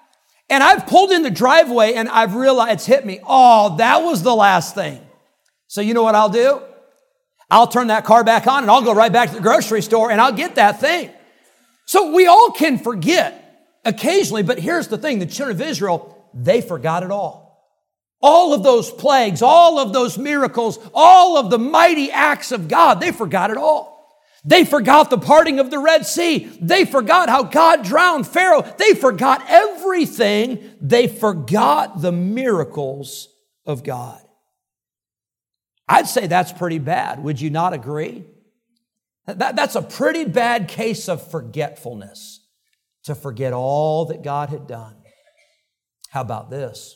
and 0.50 0.62
I've 0.62 0.86
pulled 0.86 1.12
in 1.12 1.24
the 1.24 1.32
driveway 1.32 1.94
and 1.94 2.08
I've 2.10 2.36
realized 2.36 2.74
it's 2.74 2.86
hit 2.86 3.06
me. 3.06 3.22
Oh, 3.26 3.78
that 3.78 4.04
was 4.04 4.22
the 4.22 4.36
last 4.36 4.76
thing. 4.76 5.02
So 5.68 5.82
you 5.82 5.94
know 5.94 6.04
what 6.04 6.16
I'll 6.16 6.30
do? 6.30 6.62
I'll 7.50 7.68
turn 7.68 7.88
that 7.88 8.04
car 8.04 8.24
back 8.26 8.46
on 8.46 8.64
and 8.64 8.70
I'll 8.70 8.84
go 8.84 8.94
right 8.94 9.12
back 9.12 9.30
to 9.30 9.36
the 9.36 9.42
grocery 9.42 9.82
store 9.82 10.12
and 10.12 10.20
I'll 10.20 10.34
get 10.34 10.56
that 10.56 10.82
thing. 10.82 11.10
So 11.86 12.14
we 12.14 12.28
all 12.28 12.52
can 12.52 12.78
forget 12.78 13.42
occasionally, 13.86 14.44
but 14.44 14.60
here's 14.60 14.90
the 14.90 14.98
thing 14.98 15.20
the 15.20 15.26
children 15.26 15.56
of 15.56 15.66
Israel, 15.66 16.30
they 16.34 16.60
forgot 16.60 17.04
it 17.04 17.12
all. 17.12 17.46
All 18.22 18.54
of 18.54 18.64
those 18.64 18.92
plagues, 18.92 19.42
all 19.42 19.80
of 19.80 19.94
those 19.94 20.18
miracles, 20.18 20.78
all 20.94 21.38
of 21.38 21.50
the 21.50 21.60
mighty 21.60 22.12
acts 22.12 22.52
of 22.52 22.68
God, 22.68 23.00
they 23.00 23.12
forgot 23.14 23.50
it 23.50 23.58
all. 23.58 23.95
They 24.48 24.64
forgot 24.64 25.10
the 25.10 25.18
parting 25.18 25.60
of 25.60 25.72
the 25.72 25.80
Red 25.80 26.06
Sea. 26.06 26.46
They 26.62 26.86
forgot 26.86 27.30
how 27.30 27.44
God 27.44 27.84
drowned 27.84 28.28
Pharaoh. 28.28 28.62
They 28.78 28.94
forgot 28.94 29.44
everything. 29.48 30.76
They 30.80 31.08
forgot 31.08 32.02
the 32.02 32.12
miracles 32.12 33.28
of 33.66 33.84
God. 33.84 34.22
I'd 35.88 36.08
say 36.08 36.28
that's 36.28 36.52
pretty 36.52 36.78
bad. 36.78 37.24
Would 37.24 37.42
you 37.42 37.50
not 37.50 37.74
agree? 37.74 38.26
That, 39.26 39.56
that's 39.56 39.76
a 39.76 39.82
pretty 39.82 40.26
bad 40.26 40.68
case 40.68 41.10
of 41.10 41.28
forgetfulness 41.32 42.46
to 43.06 43.16
forget 43.16 43.52
all 43.52 44.06
that 44.06 44.24
God 44.24 44.50
had 44.50 44.68
done. 44.68 44.96
How 46.10 46.22
about 46.22 46.52
this? 46.52 46.96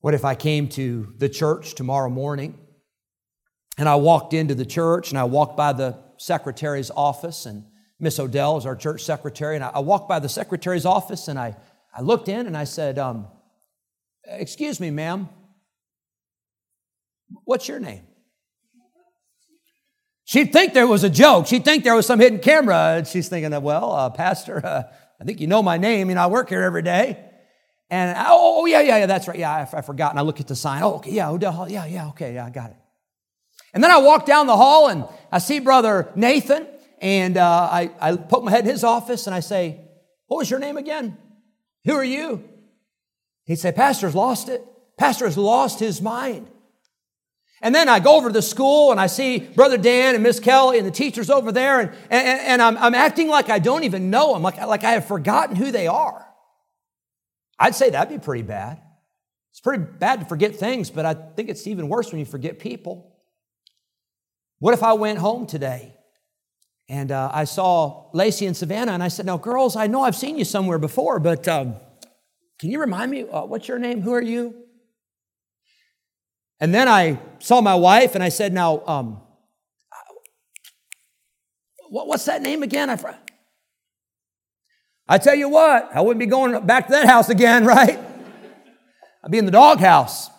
What 0.00 0.14
if 0.14 0.24
I 0.24 0.36
came 0.36 0.68
to 0.70 1.12
the 1.18 1.28
church 1.28 1.74
tomorrow 1.74 2.08
morning 2.08 2.56
and 3.76 3.88
I 3.88 3.96
walked 3.96 4.32
into 4.32 4.54
the 4.54 4.66
church 4.66 5.10
and 5.10 5.18
I 5.18 5.24
walked 5.24 5.56
by 5.56 5.72
the 5.72 5.98
secretary's 6.16 6.90
office, 6.90 7.46
and 7.46 7.64
Miss 7.98 8.18
Odell 8.18 8.56
is 8.56 8.66
our 8.66 8.76
church 8.76 9.04
secretary. 9.04 9.54
And 9.56 9.64
I, 9.64 9.78
walked 9.80 10.08
by 10.08 10.18
the 10.18 10.28
secretary's 10.28 10.84
office 10.84 11.28
and 11.28 11.38
I, 11.38 11.56
I 11.94 12.02
looked 12.02 12.28
in 12.28 12.46
and 12.46 12.56
I 12.56 12.64
said, 12.64 12.98
um, 12.98 13.28
Excuse 14.28 14.80
me, 14.80 14.90
ma'am, 14.90 15.28
what's 17.44 17.68
your 17.68 17.78
name? 17.78 18.02
She'd 20.24 20.52
think 20.52 20.74
there 20.74 20.88
was 20.88 21.04
a 21.04 21.10
joke. 21.10 21.46
She'd 21.46 21.64
think 21.64 21.84
there 21.84 21.94
was 21.94 22.06
some 22.06 22.18
hidden 22.18 22.40
camera. 22.40 22.96
And 22.96 23.06
she's 23.06 23.28
thinking, 23.28 23.52
well, 23.62 23.92
uh, 23.92 24.10
Pastor, 24.10 24.66
uh, 24.66 24.82
I 25.20 25.24
think 25.24 25.40
you 25.40 25.46
know 25.46 25.62
my 25.62 25.78
name. 25.78 26.08
You 26.08 26.16
know, 26.16 26.22
I 26.22 26.26
work 26.26 26.48
here 26.48 26.62
every 26.62 26.82
day. 26.82 27.22
And, 27.88 28.16
oh, 28.18 28.62
oh 28.62 28.66
yeah, 28.66 28.80
yeah, 28.80 28.98
yeah, 28.98 29.06
that's 29.06 29.28
right. 29.28 29.38
Yeah, 29.38 29.52
I, 29.52 29.78
I 29.78 29.82
forgot. 29.82 30.10
And 30.10 30.18
I 30.18 30.22
look 30.22 30.40
at 30.40 30.48
the 30.48 30.56
sign. 30.56 30.82
Oh, 30.82 30.94
okay, 30.94 31.12
yeah, 31.12 31.30
Odell. 31.30 31.68
Yeah, 31.70 31.86
yeah, 31.86 32.08
okay, 32.08 32.34
yeah, 32.34 32.46
I 32.46 32.50
got 32.50 32.70
it. 32.70 32.76
And 33.76 33.84
then 33.84 33.90
I 33.90 33.98
walk 33.98 34.24
down 34.24 34.46
the 34.46 34.56
hall 34.56 34.88
and 34.88 35.04
I 35.30 35.36
see 35.36 35.58
Brother 35.58 36.10
Nathan, 36.14 36.66
and 36.98 37.36
uh, 37.36 37.68
I, 37.70 37.90
I 38.00 38.16
poke 38.16 38.42
my 38.42 38.50
head 38.50 38.64
in 38.64 38.70
his 38.70 38.82
office 38.82 39.26
and 39.26 39.36
I 39.36 39.40
say, 39.40 39.82
What 40.28 40.38
was 40.38 40.50
your 40.50 40.58
name 40.58 40.78
again? 40.78 41.18
Who 41.84 41.92
are 41.92 42.02
you? 42.02 42.42
He'd 43.44 43.56
say, 43.56 43.72
Pastor's 43.72 44.14
lost 44.14 44.48
it. 44.48 44.64
Pastor 44.96 45.26
has 45.26 45.36
lost 45.36 45.78
his 45.78 46.00
mind. 46.00 46.48
And 47.60 47.74
then 47.74 47.86
I 47.86 48.00
go 48.00 48.16
over 48.16 48.30
to 48.30 48.32
the 48.32 48.40
school 48.40 48.92
and 48.92 48.98
I 48.98 49.08
see 49.08 49.40
Brother 49.40 49.76
Dan 49.76 50.14
and 50.14 50.22
Miss 50.24 50.40
Kelly 50.40 50.78
and 50.78 50.86
the 50.86 50.90
teachers 50.90 51.28
over 51.28 51.52
there, 51.52 51.80
and, 51.80 51.90
and, 52.08 52.40
and 52.40 52.62
I'm, 52.62 52.78
I'm 52.78 52.94
acting 52.94 53.28
like 53.28 53.50
I 53.50 53.58
don't 53.58 53.84
even 53.84 54.08
know 54.08 54.32
them, 54.32 54.42
like, 54.42 54.56
like 54.56 54.84
I 54.84 54.92
have 54.92 55.06
forgotten 55.06 55.54
who 55.54 55.70
they 55.70 55.86
are. 55.86 56.26
I'd 57.58 57.74
say 57.74 57.90
that'd 57.90 58.08
be 58.08 58.24
pretty 58.24 58.42
bad. 58.42 58.80
It's 59.50 59.60
pretty 59.60 59.84
bad 59.84 60.20
to 60.20 60.24
forget 60.24 60.56
things, 60.56 60.88
but 60.88 61.04
I 61.04 61.12
think 61.12 61.50
it's 61.50 61.66
even 61.66 61.90
worse 61.90 62.10
when 62.10 62.20
you 62.20 62.24
forget 62.24 62.58
people. 62.58 63.12
What 64.58 64.74
if 64.74 64.82
I 64.82 64.94
went 64.94 65.18
home 65.18 65.46
today 65.46 65.94
and 66.88 67.12
uh, 67.12 67.30
I 67.32 67.44
saw 67.44 68.08
Lacey 68.12 68.46
and 68.46 68.56
Savannah 68.56 68.92
and 68.92 69.02
I 69.02 69.08
said, 69.08 69.26
Now, 69.26 69.36
girls, 69.36 69.76
I 69.76 69.86
know 69.86 70.02
I've 70.02 70.16
seen 70.16 70.38
you 70.38 70.44
somewhere 70.44 70.78
before, 70.78 71.18
but 71.18 71.46
um, 71.46 71.76
can 72.58 72.70
you 72.70 72.80
remind 72.80 73.10
me 73.10 73.22
uh, 73.22 73.44
what's 73.44 73.68
your 73.68 73.78
name? 73.78 74.00
Who 74.00 74.12
are 74.14 74.22
you? 74.22 74.54
And 76.58 76.74
then 76.74 76.88
I 76.88 77.18
saw 77.38 77.60
my 77.60 77.74
wife 77.74 78.14
and 78.14 78.24
I 78.24 78.30
said, 78.30 78.52
Now, 78.52 78.82
um, 78.86 79.20
what's 81.90 82.24
that 82.24 82.40
name 82.40 82.62
again? 82.62 82.88
I, 82.88 82.98
I 85.08 85.18
tell 85.18 85.34
you 85.34 85.48
what, 85.48 85.90
I 85.94 86.00
wouldn't 86.00 86.18
be 86.18 86.26
going 86.26 86.66
back 86.66 86.86
to 86.86 86.92
that 86.92 87.06
house 87.06 87.28
again, 87.28 87.64
right? 87.66 87.98
I'd 89.22 89.30
be 89.30 89.38
in 89.38 89.44
the 89.44 89.50
doghouse. 89.50 90.30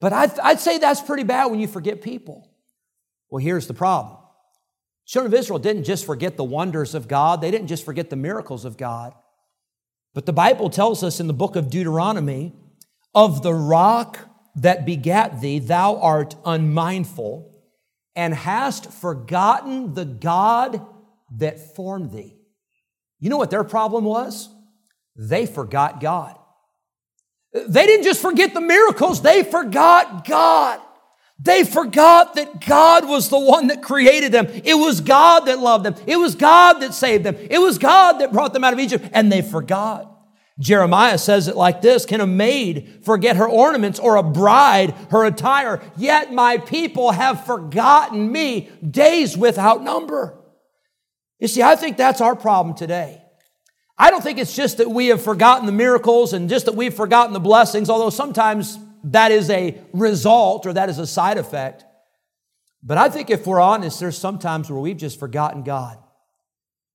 But 0.00 0.12
I'd, 0.12 0.38
I'd 0.40 0.60
say 0.60 0.78
that's 0.78 1.00
pretty 1.00 1.22
bad 1.22 1.46
when 1.46 1.58
you 1.58 1.68
forget 1.68 2.02
people. 2.02 2.45
Well, 3.30 3.42
here's 3.42 3.66
the 3.66 3.74
problem. 3.74 4.16
Children 5.06 5.32
of 5.32 5.38
Israel 5.38 5.58
didn't 5.58 5.84
just 5.84 6.04
forget 6.04 6.36
the 6.36 6.44
wonders 6.44 6.94
of 6.94 7.08
God, 7.08 7.40
they 7.40 7.50
didn't 7.50 7.68
just 7.68 7.84
forget 7.84 8.10
the 8.10 8.16
miracles 8.16 8.64
of 8.64 8.76
God. 8.76 9.14
But 10.14 10.26
the 10.26 10.32
Bible 10.32 10.70
tells 10.70 11.04
us 11.04 11.20
in 11.20 11.26
the 11.26 11.34
book 11.34 11.56
of 11.56 11.70
Deuteronomy, 11.70 12.54
of 13.14 13.42
the 13.42 13.54
rock 13.54 14.18
that 14.56 14.86
begat 14.86 15.40
thee, 15.40 15.58
thou 15.58 16.00
art 16.00 16.34
unmindful, 16.44 17.52
and 18.14 18.34
hast 18.34 18.90
forgotten 18.90 19.94
the 19.94 20.04
God 20.04 20.84
that 21.36 21.76
formed 21.76 22.12
thee. 22.12 22.36
You 23.20 23.30
know 23.30 23.36
what 23.36 23.50
their 23.50 23.64
problem 23.64 24.04
was? 24.04 24.48
They 25.14 25.46
forgot 25.46 26.00
God. 26.00 26.38
They 27.52 27.86
didn't 27.86 28.04
just 28.04 28.20
forget 28.20 28.54
the 28.54 28.60
miracles, 28.60 29.22
they 29.22 29.42
forgot 29.42 30.26
God. 30.26 30.80
They 31.38 31.64
forgot 31.64 32.34
that 32.36 32.66
God 32.66 33.06
was 33.06 33.28
the 33.28 33.38
one 33.38 33.66
that 33.66 33.82
created 33.82 34.32
them. 34.32 34.46
It 34.64 34.74
was 34.74 35.00
God 35.00 35.40
that 35.40 35.58
loved 35.58 35.84
them. 35.84 35.94
It 36.06 36.16
was 36.16 36.34
God 36.34 36.80
that 36.80 36.94
saved 36.94 37.24
them. 37.24 37.36
It 37.38 37.58
was 37.58 37.78
God 37.78 38.18
that 38.20 38.32
brought 38.32 38.54
them 38.54 38.64
out 38.64 38.72
of 38.72 38.78
Egypt, 38.78 39.08
and 39.12 39.30
they 39.30 39.42
forgot. 39.42 40.12
Jeremiah 40.58 41.18
says 41.18 41.48
it 41.48 41.56
like 41.56 41.82
this 41.82 42.06
Can 42.06 42.20
a 42.22 42.26
maid 42.26 43.00
forget 43.04 43.36
her 43.36 43.48
ornaments 43.48 43.98
or 43.98 44.16
a 44.16 44.22
bride 44.22 44.94
her 45.10 45.24
attire? 45.24 45.82
Yet 45.98 46.32
my 46.32 46.56
people 46.56 47.10
have 47.10 47.44
forgotten 47.44 48.32
me 48.32 48.70
days 48.88 49.36
without 49.36 49.82
number. 49.82 50.38
You 51.38 51.48
see, 51.48 51.62
I 51.62 51.76
think 51.76 51.98
that's 51.98 52.22
our 52.22 52.34
problem 52.34 52.74
today. 52.74 53.22
I 53.98 54.10
don't 54.10 54.22
think 54.22 54.38
it's 54.38 54.54
just 54.56 54.78
that 54.78 54.90
we 54.90 55.08
have 55.08 55.22
forgotten 55.22 55.66
the 55.66 55.72
miracles 55.72 56.32
and 56.32 56.48
just 56.48 56.66
that 56.66 56.74
we've 56.74 56.94
forgotten 56.94 57.32
the 57.32 57.40
blessings, 57.40 57.90
although 57.90 58.10
sometimes 58.10 58.78
that 59.06 59.30
is 59.30 59.50
a 59.50 59.80
result 59.92 60.66
or 60.66 60.72
that 60.72 60.88
is 60.88 60.98
a 60.98 61.06
side 61.06 61.38
effect. 61.38 61.84
But 62.82 62.98
I 62.98 63.08
think 63.08 63.30
if 63.30 63.46
we're 63.46 63.60
honest, 63.60 64.00
there's 64.00 64.18
sometimes 64.18 64.70
where 64.70 64.80
we've 64.80 64.96
just 64.96 65.18
forgotten 65.18 65.62
God. 65.62 65.98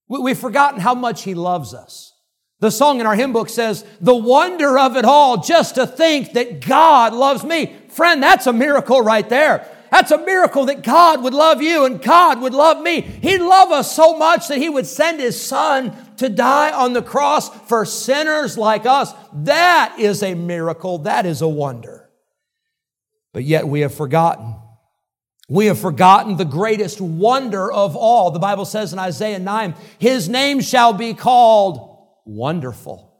We've 0.08 0.38
forgotten 0.38 0.80
how 0.80 0.94
much 0.94 1.24
He 1.24 1.34
loves 1.34 1.74
us. 1.74 2.14
The 2.60 2.70
song 2.70 3.00
in 3.00 3.06
our 3.06 3.16
hymn 3.16 3.34
book 3.34 3.50
says, 3.50 3.86
The 4.02 4.16
wonder 4.16 4.78
of 4.78 4.96
it 4.98 5.06
all, 5.06 5.38
just 5.38 5.76
to 5.76 5.88
think 5.88 6.34
that 6.34 6.66
God 6.66 7.14
loves 7.14 7.44
me. 7.44 7.76
Friend, 7.90 8.22
that's 8.22 8.46
a 8.46 8.54
miracle 8.54 9.02
right 9.02 9.28
there. 9.28 9.68
That's 9.90 10.12
a 10.12 10.18
miracle 10.18 10.66
that 10.68 10.84
God 10.84 11.24
would 11.24 11.34
love 11.34 11.62
you 11.62 11.86
and 11.86 12.02
God 12.02 12.42
would 12.42 12.54
love 12.54 12.82
me. 12.82 13.02
He'd 13.02 13.40
love 13.42 13.72
us 13.72 13.94
so 13.94 14.18
much 14.18 14.48
that 14.48 14.58
He 14.58 14.70
would 14.70 14.86
send 14.86 15.20
His 15.20 15.42
Son 15.42 15.94
to 16.18 16.30
die 16.30 16.72
on 16.72 16.94
the 16.94 17.02
cross 17.02 17.50
for 17.68 17.86
sinners 17.86 18.58
like 18.58 18.86
us. 18.86 19.14
That 19.34 19.96
is 19.98 20.24
a 20.24 20.36
miracle. 20.36 21.00
That 21.00 21.26
is 21.26 21.42
a 21.42 21.48
wonder 21.50 21.91
but 23.34 23.44
yet 23.44 23.68
we 23.68 23.82
have 23.82 23.94
forgotten. 23.94 24.56
We 25.50 25.66
have 25.66 25.80
forgotten 25.80 26.38
the 26.38 26.46
greatest 26.46 27.02
wonder 27.02 27.72
of 27.72 27.96
all. 27.96 28.32
The 28.32 28.40
Bible 28.40 28.66
says 28.66 28.94
in 28.94 29.00
Isaiah 29.00 29.40
9, 29.40 29.76
His 30.00 30.30
name 30.30 30.62
shall 30.62 30.94
be 30.94 31.14
called 31.14 31.90
Wonderful. 32.26 33.12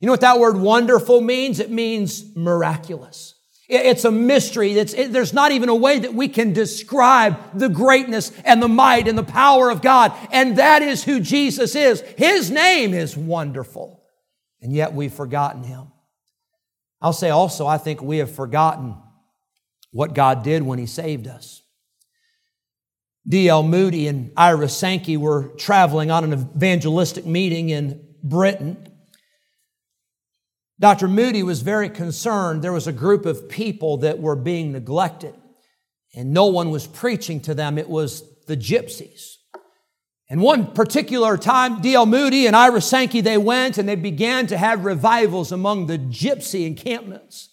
You 0.00 0.06
know 0.06 0.12
what 0.12 0.22
that 0.22 0.38
word 0.38 0.56
wonderful 0.56 1.20
means? 1.20 1.60
It 1.60 1.70
means 1.70 2.34
miraculous. 2.34 3.34
It's 3.68 4.04
a 4.04 4.10
mystery. 4.10 4.72
It's, 4.72 4.94
it, 4.94 5.12
there's 5.12 5.32
not 5.32 5.52
even 5.52 5.68
a 5.68 5.74
way 5.74 6.00
that 6.00 6.12
we 6.12 6.26
can 6.26 6.52
describe 6.52 7.38
the 7.56 7.68
greatness 7.68 8.32
and 8.44 8.60
the 8.60 8.68
might 8.68 9.06
and 9.06 9.16
the 9.16 9.22
power 9.22 9.70
of 9.70 9.80
God. 9.80 10.12
And 10.32 10.56
that 10.56 10.82
is 10.82 11.04
who 11.04 11.20
Jesus 11.20 11.76
is. 11.76 12.00
His 12.18 12.50
name 12.50 12.94
is 12.94 13.16
wonderful. 13.16 14.02
And 14.60 14.72
yet 14.72 14.92
we've 14.92 15.12
forgotten 15.12 15.62
him. 15.62 15.92
I'll 17.00 17.12
say 17.12 17.30
also, 17.30 17.66
I 17.66 17.78
think 17.78 18.02
we 18.02 18.18
have 18.18 18.34
forgotten 18.34 18.96
what 19.90 20.14
God 20.14 20.42
did 20.42 20.62
when 20.62 20.78
He 20.78 20.86
saved 20.86 21.26
us. 21.26 21.62
D.L. 23.28 23.62
Moody 23.62 24.08
and 24.08 24.32
Ira 24.36 24.68
Sankey 24.68 25.16
were 25.16 25.48
traveling 25.58 26.10
on 26.10 26.24
an 26.24 26.32
evangelistic 26.32 27.26
meeting 27.26 27.68
in 27.68 28.02
Britain. 28.22 28.86
Dr. 30.78 31.08
Moody 31.08 31.42
was 31.42 31.60
very 31.60 31.90
concerned. 31.90 32.62
There 32.62 32.72
was 32.72 32.86
a 32.86 32.92
group 32.92 33.26
of 33.26 33.48
people 33.48 33.98
that 33.98 34.18
were 34.18 34.36
being 34.36 34.72
neglected, 34.72 35.34
and 36.14 36.32
no 36.32 36.46
one 36.46 36.70
was 36.70 36.86
preaching 36.86 37.40
to 37.42 37.54
them. 37.54 37.76
It 37.76 37.88
was 37.88 38.24
the 38.46 38.56
gypsies. 38.56 39.34
And 40.30 40.40
one 40.40 40.72
particular 40.72 41.36
time, 41.36 41.80
D.L. 41.82 42.06
Moody 42.06 42.46
and 42.46 42.56
Ira 42.56 42.80
Sankey, 42.80 43.20
they 43.20 43.36
went 43.36 43.78
and 43.78 43.88
they 43.88 43.96
began 43.96 44.46
to 44.46 44.56
have 44.56 44.84
revivals 44.84 45.52
among 45.52 45.86
the 45.86 45.98
gypsy 45.98 46.66
encampments. 46.66 47.49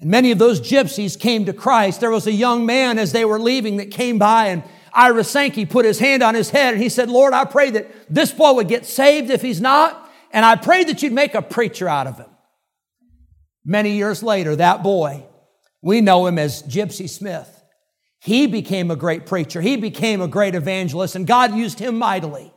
And 0.00 0.10
many 0.10 0.30
of 0.30 0.38
those 0.38 0.60
gypsies 0.60 1.18
came 1.18 1.44
to 1.44 1.52
Christ. 1.52 2.00
There 2.00 2.10
was 2.10 2.26
a 2.26 2.32
young 2.32 2.66
man 2.66 2.98
as 2.98 3.12
they 3.12 3.24
were 3.24 3.38
leaving 3.38 3.76
that 3.76 3.90
came 3.90 4.18
by 4.18 4.46
and 4.46 4.62
Ira 4.92 5.24
Sankey 5.24 5.66
put 5.66 5.84
his 5.84 5.98
hand 5.98 6.22
on 6.22 6.34
his 6.34 6.50
head 6.50 6.74
and 6.74 6.82
he 6.82 6.88
said, 6.88 7.08
Lord, 7.08 7.32
I 7.32 7.44
pray 7.44 7.70
that 7.70 8.12
this 8.12 8.32
boy 8.32 8.54
would 8.54 8.68
get 8.68 8.86
saved 8.86 9.30
if 9.30 9.42
he's 9.42 9.60
not. 9.60 10.10
And 10.32 10.44
I 10.44 10.56
pray 10.56 10.84
that 10.84 11.02
you'd 11.02 11.12
make 11.12 11.34
a 11.34 11.42
preacher 11.42 11.88
out 11.88 12.06
of 12.06 12.16
him. 12.16 12.28
Many 13.64 13.92
years 13.92 14.22
later, 14.22 14.56
that 14.56 14.82
boy, 14.82 15.24
we 15.82 16.00
know 16.00 16.26
him 16.26 16.38
as 16.38 16.62
Gypsy 16.62 17.08
Smith. 17.08 17.62
He 18.20 18.46
became 18.46 18.90
a 18.90 18.96
great 18.96 19.26
preacher. 19.26 19.60
He 19.60 19.76
became 19.76 20.20
a 20.20 20.28
great 20.28 20.54
evangelist, 20.54 21.14
and 21.16 21.26
God 21.26 21.54
used 21.54 21.78
him 21.78 21.98
mightily. 21.98 22.52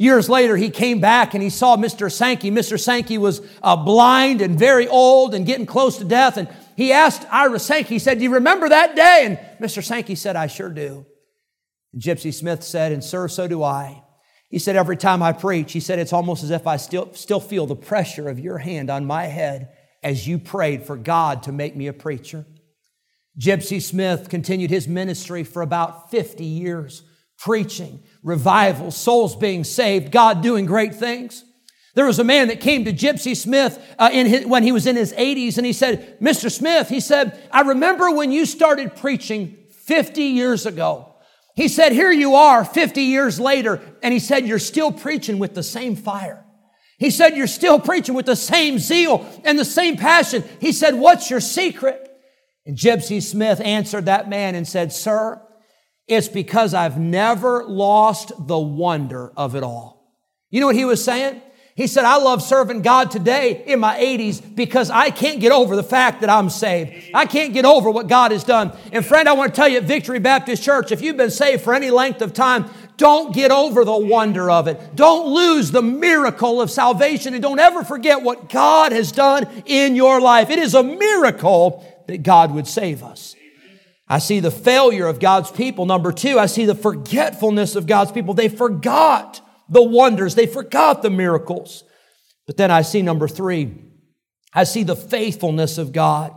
Years 0.00 0.28
later, 0.28 0.56
he 0.56 0.70
came 0.70 1.00
back 1.00 1.34
and 1.34 1.42
he 1.42 1.50
saw 1.50 1.76
Mr. 1.76 2.10
Sankey. 2.10 2.52
Mr. 2.52 2.78
Sankey 2.78 3.18
was 3.18 3.42
uh, 3.64 3.74
blind 3.74 4.40
and 4.40 4.56
very 4.56 4.86
old 4.86 5.34
and 5.34 5.44
getting 5.44 5.66
close 5.66 5.98
to 5.98 6.04
death. 6.04 6.36
And 6.36 6.48
he 6.76 6.92
asked 6.92 7.26
Ira 7.32 7.58
Sankey, 7.58 7.96
he 7.96 7.98
said, 7.98 8.18
Do 8.18 8.24
you 8.24 8.34
remember 8.34 8.68
that 8.68 8.94
day? 8.94 9.24
And 9.26 9.38
Mr. 9.60 9.82
Sankey 9.82 10.14
said, 10.14 10.36
I 10.36 10.46
sure 10.46 10.70
do. 10.70 11.04
And 11.92 12.00
Gypsy 12.00 12.32
Smith 12.32 12.62
said, 12.62 12.92
And 12.92 13.02
sir, 13.02 13.26
so 13.26 13.48
do 13.48 13.64
I. 13.64 14.04
He 14.48 14.60
said, 14.60 14.76
Every 14.76 14.96
time 14.96 15.20
I 15.20 15.32
preach, 15.32 15.72
he 15.72 15.80
said, 15.80 15.98
It's 15.98 16.12
almost 16.12 16.44
as 16.44 16.52
if 16.52 16.68
I 16.68 16.76
still, 16.76 17.12
still 17.14 17.40
feel 17.40 17.66
the 17.66 17.74
pressure 17.74 18.28
of 18.28 18.38
your 18.38 18.58
hand 18.58 18.90
on 18.90 19.04
my 19.04 19.24
head 19.24 19.70
as 20.04 20.28
you 20.28 20.38
prayed 20.38 20.84
for 20.84 20.96
God 20.96 21.42
to 21.42 21.52
make 21.52 21.74
me 21.74 21.88
a 21.88 21.92
preacher. 21.92 22.46
Gypsy 23.36 23.82
Smith 23.82 24.28
continued 24.28 24.70
his 24.70 24.86
ministry 24.86 25.42
for 25.42 25.62
about 25.62 26.12
50 26.12 26.44
years, 26.44 27.02
preaching, 27.38 28.02
revival, 28.22 28.90
souls 28.90 29.36
being 29.36 29.64
saved, 29.64 30.10
God 30.10 30.42
doing 30.42 30.66
great 30.66 30.94
things. 30.94 31.44
There 31.94 32.06
was 32.06 32.18
a 32.18 32.24
man 32.24 32.48
that 32.48 32.60
came 32.60 32.84
to 32.84 32.92
Gypsy 32.92 33.36
Smith 33.36 33.84
uh, 33.98 34.10
in 34.12 34.26
his, 34.26 34.46
when 34.46 34.62
he 34.62 34.72
was 34.72 34.86
in 34.86 34.94
his 34.94 35.12
80s, 35.14 35.56
and 35.56 35.66
he 35.66 35.72
said, 35.72 36.20
Mr. 36.20 36.50
Smith, 36.50 36.88
he 36.88 37.00
said, 37.00 37.40
I 37.50 37.62
remember 37.62 38.10
when 38.10 38.30
you 38.30 38.46
started 38.46 38.94
preaching 38.94 39.56
50 39.70 40.22
years 40.22 40.66
ago. 40.66 41.16
He 41.56 41.66
said, 41.66 41.90
Here 41.90 42.12
you 42.12 42.36
are 42.36 42.64
50 42.64 43.02
years 43.02 43.40
later, 43.40 43.80
and 44.00 44.12
he 44.12 44.20
said, 44.20 44.46
You're 44.46 44.60
still 44.60 44.92
preaching 44.92 45.40
with 45.40 45.54
the 45.54 45.62
same 45.64 45.96
fire. 45.96 46.44
He 46.98 47.10
said, 47.10 47.36
You're 47.36 47.48
still 47.48 47.80
preaching 47.80 48.14
with 48.14 48.26
the 48.26 48.36
same 48.36 48.78
zeal 48.78 49.26
and 49.44 49.58
the 49.58 49.64
same 49.64 49.96
passion. 49.96 50.44
He 50.60 50.70
said, 50.70 50.94
What's 50.94 51.30
your 51.30 51.40
secret? 51.40 52.04
And 52.64 52.76
Gypsy 52.76 53.20
Smith 53.20 53.60
answered 53.60 54.06
that 54.06 54.28
man 54.28 54.54
and 54.54 54.68
said, 54.68 54.92
Sir, 54.92 55.42
it's 56.08 56.28
because 56.28 56.74
I've 56.74 56.98
never 56.98 57.64
lost 57.64 58.32
the 58.38 58.58
wonder 58.58 59.30
of 59.36 59.54
it 59.54 59.62
all. 59.62 60.16
You 60.50 60.60
know 60.60 60.66
what 60.66 60.76
he 60.76 60.86
was 60.86 61.04
saying? 61.04 61.42
He 61.78 61.86
said, 61.86 62.04
I 62.04 62.16
love 62.16 62.42
serving 62.42 62.82
God 62.82 63.12
today 63.12 63.62
in 63.64 63.78
my 63.78 64.00
80s 64.00 64.56
because 64.56 64.90
I 64.90 65.10
can't 65.10 65.38
get 65.38 65.52
over 65.52 65.76
the 65.76 65.84
fact 65.84 66.22
that 66.22 66.30
I'm 66.30 66.50
saved. 66.50 67.12
I 67.14 67.24
can't 67.24 67.52
get 67.52 67.64
over 67.64 67.88
what 67.88 68.08
God 68.08 68.32
has 68.32 68.42
done. 68.42 68.72
And 68.90 69.06
friend, 69.06 69.28
I 69.28 69.34
want 69.34 69.54
to 69.54 69.56
tell 69.56 69.68
you 69.68 69.76
at 69.76 69.84
Victory 69.84 70.18
Baptist 70.18 70.64
Church, 70.64 70.90
if 70.90 71.02
you've 71.02 71.16
been 71.16 71.30
saved 71.30 71.62
for 71.62 71.74
any 71.74 71.90
length 71.90 72.20
of 72.20 72.32
time, 72.32 72.68
don't 72.96 73.32
get 73.32 73.52
over 73.52 73.84
the 73.84 73.96
wonder 73.96 74.50
of 74.50 74.66
it. 74.66 74.96
Don't 74.96 75.32
lose 75.32 75.70
the 75.70 75.80
miracle 75.80 76.60
of 76.60 76.68
salvation 76.68 77.32
and 77.32 77.40
don't 77.40 77.60
ever 77.60 77.84
forget 77.84 78.22
what 78.22 78.48
God 78.48 78.90
has 78.90 79.12
done 79.12 79.46
in 79.64 79.94
your 79.94 80.20
life. 80.20 80.50
It 80.50 80.58
is 80.58 80.74
a 80.74 80.82
miracle 80.82 81.84
that 82.08 82.24
God 82.24 82.52
would 82.52 82.66
save 82.66 83.04
us. 83.04 83.36
I 84.08 84.18
see 84.18 84.40
the 84.40 84.50
failure 84.50 85.06
of 85.06 85.20
God's 85.20 85.50
people. 85.50 85.84
Number 85.84 86.12
two, 86.12 86.38
I 86.38 86.46
see 86.46 86.64
the 86.64 86.74
forgetfulness 86.74 87.76
of 87.76 87.86
God's 87.86 88.12
people. 88.12 88.34
They 88.34 88.48
forgot 88.48 89.40
the 89.68 89.82
wonders, 89.82 90.34
they 90.34 90.46
forgot 90.46 91.02
the 91.02 91.10
miracles. 91.10 91.84
But 92.46 92.56
then 92.56 92.70
I 92.70 92.82
see 92.82 93.02
number 93.02 93.28
three, 93.28 93.74
I 94.54 94.64
see 94.64 94.82
the 94.82 94.96
faithfulness 94.96 95.76
of 95.76 95.92
God. 95.92 96.34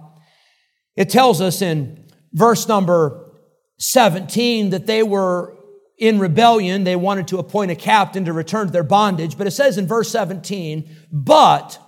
It 0.98 1.10
tells 1.10 1.40
us 1.40 1.62
in 1.62 2.10
verse 2.34 2.68
number 2.68 3.32
17 3.80 4.72
that 4.72 4.86
they 4.86 5.02
were 5.02 5.58
in 5.98 6.20
rebellion. 6.20 6.84
They 6.84 6.98
wanted 6.98 7.30
to 7.30 7.38
appoint 7.38 7.72
a 7.72 7.76
captain 7.76 8.26
to 8.26 8.34
return 8.34 8.68
to 8.68 8.74
their 8.74 8.84
bondage. 8.84 9.38
But 9.38 9.48
it 9.48 9.52
says 9.52 9.78
in 9.78 9.88
verse 9.88 10.12
17, 10.12 10.90
but 11.10 11.80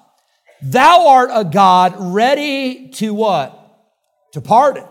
thou 0.61 1.09
art 1.09 1.29
a 1.33 1.43
God 1.43 1.95
ready 1.99 2.89
to 2.91 3.13
what? 3.13 3.59
to 4.33 4.41
pardon. 4.41 4.83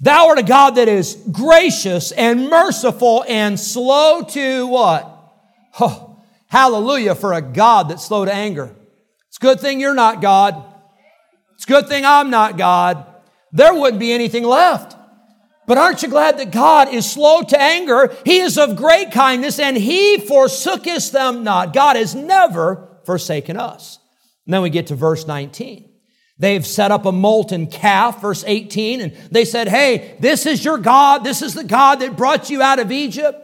Thou 0.00 0.28
art 0.28 0.38
a 0.38 0.42
God 0.42 0.76
that 0.76 0.88
is 0.88 1.16
gracious 1.32 2.12
and 2.12 2.50
merciful 2.50 3.24
and 3.26 3.58
slow 3.58 4.22
to 4.22 4.66
what? 4.66 5.12
Oh, 5.80 6.22
hallelujah 6.48 7.14
for 7.14 7.32
a 7.32 7.40
God 7.40 7.88
that's 7.88 8.04
slow 8.04 8.24
to 8.24 8.32
anger. 8.32 8.74
It's 9.28 9.38
a 9.38 9.40
good 9.40 9.60
thing 9.60 9.80
you're 9.80 9.94
not 9.94 10.20
God. 10.20 10.62
It's 11.54 11.64
a 11.64 11.68
good 11.68 11.88
thing 11.88 12.04
I'm 12.04 12.30
not 12.30 12.58
God. 12.58 13.06
There 13.52 13.74
wouldn't 13.74 14.00
be 14.00 14.12
anything 14.12 14.44
left. 14.44 14.96
But 15.66 15.78
aren't 15.78 16.02
you 16.02 16.08
glad 16.08 16.38
that 16.38 16.52
God 16.52 16.92
is 16.92 17.10
slow 17.10 17.42
to 17.42 17.60
anger? 17.60 18.14
He 18.24 18.38
is 18.38 18.56
of 18.56 18.76
great 18.76 19.10
kindness 19.10 19.58
and 19.58 19.76
he 19.76 20.18
forsooketh 20.18 21.10
them 21.10 21.42
not. 21.42 21.72
God 21.72 21.96
has 21.96 22.14
never 22.14 23.00
forsaken 23.04 23.56
us. 23.56 23.98
And 24.44 24.54
then 24.54 24.62
we 24.62 24.70
get 24.70 24.88
to 24.88 24.94
verse 24.94 25.26
19. 25.26 25.90
They've 26.38 26.66
set 26.66 26.90
up 26.90 27.06
a 27.06 27.12
molten 27.12 27.66
calf, 27.66 28.20
verse 28.20 28.44
18, 28.46 29.00
and 29.00 29.12
they 29.30 29.44
said, 29.44 29.68
Hey, 29.68 30.16
this 30.20 30.44
is 30.44 30.64
your 30.64 30.76
God. 30.76 31.24
This 31.24 31.40
is 31.40 31.54
the 31.54 31.64
God 31.64 32.00
that 32.00 32.16
brought 32.16 32.50
you 32.50 32.60
out 32.60 32.78
of 32.78 32.92
Egypt. 32.92 33.42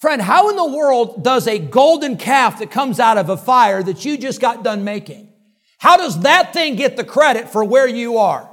Friend, 0.00 0.22
how 0.22 0.50
in 0.50 0.56
the 0.56 0.76
world 0.76 1.24
does 1.24 1.46
a 1.46 1.58
golden 1.58 2.16
calf 2.16 2.58
that 2.58 2.70
comes 2.70 3.00
out 3.00 3.18
of 3.18 3.28
a 3.28 3.36
fire 3.36 3.82
that 3.82 4.04
you 4.04 4.16
just 4.16 4.40
got 4.40 4.64
done 4.64 4.84
making, 4.84 5.32
how 5.78 5.96
does 5.96 6.20
that 6.20 6.52
thing 6.52 6.76
get 6.76 6.96
the 6.96 7.04
credit 7.04 7.48
for 7.48 7.64
where 7.64 7.88
you 7.88 8.18
are? 8.18 8.42
I 8.42 8.48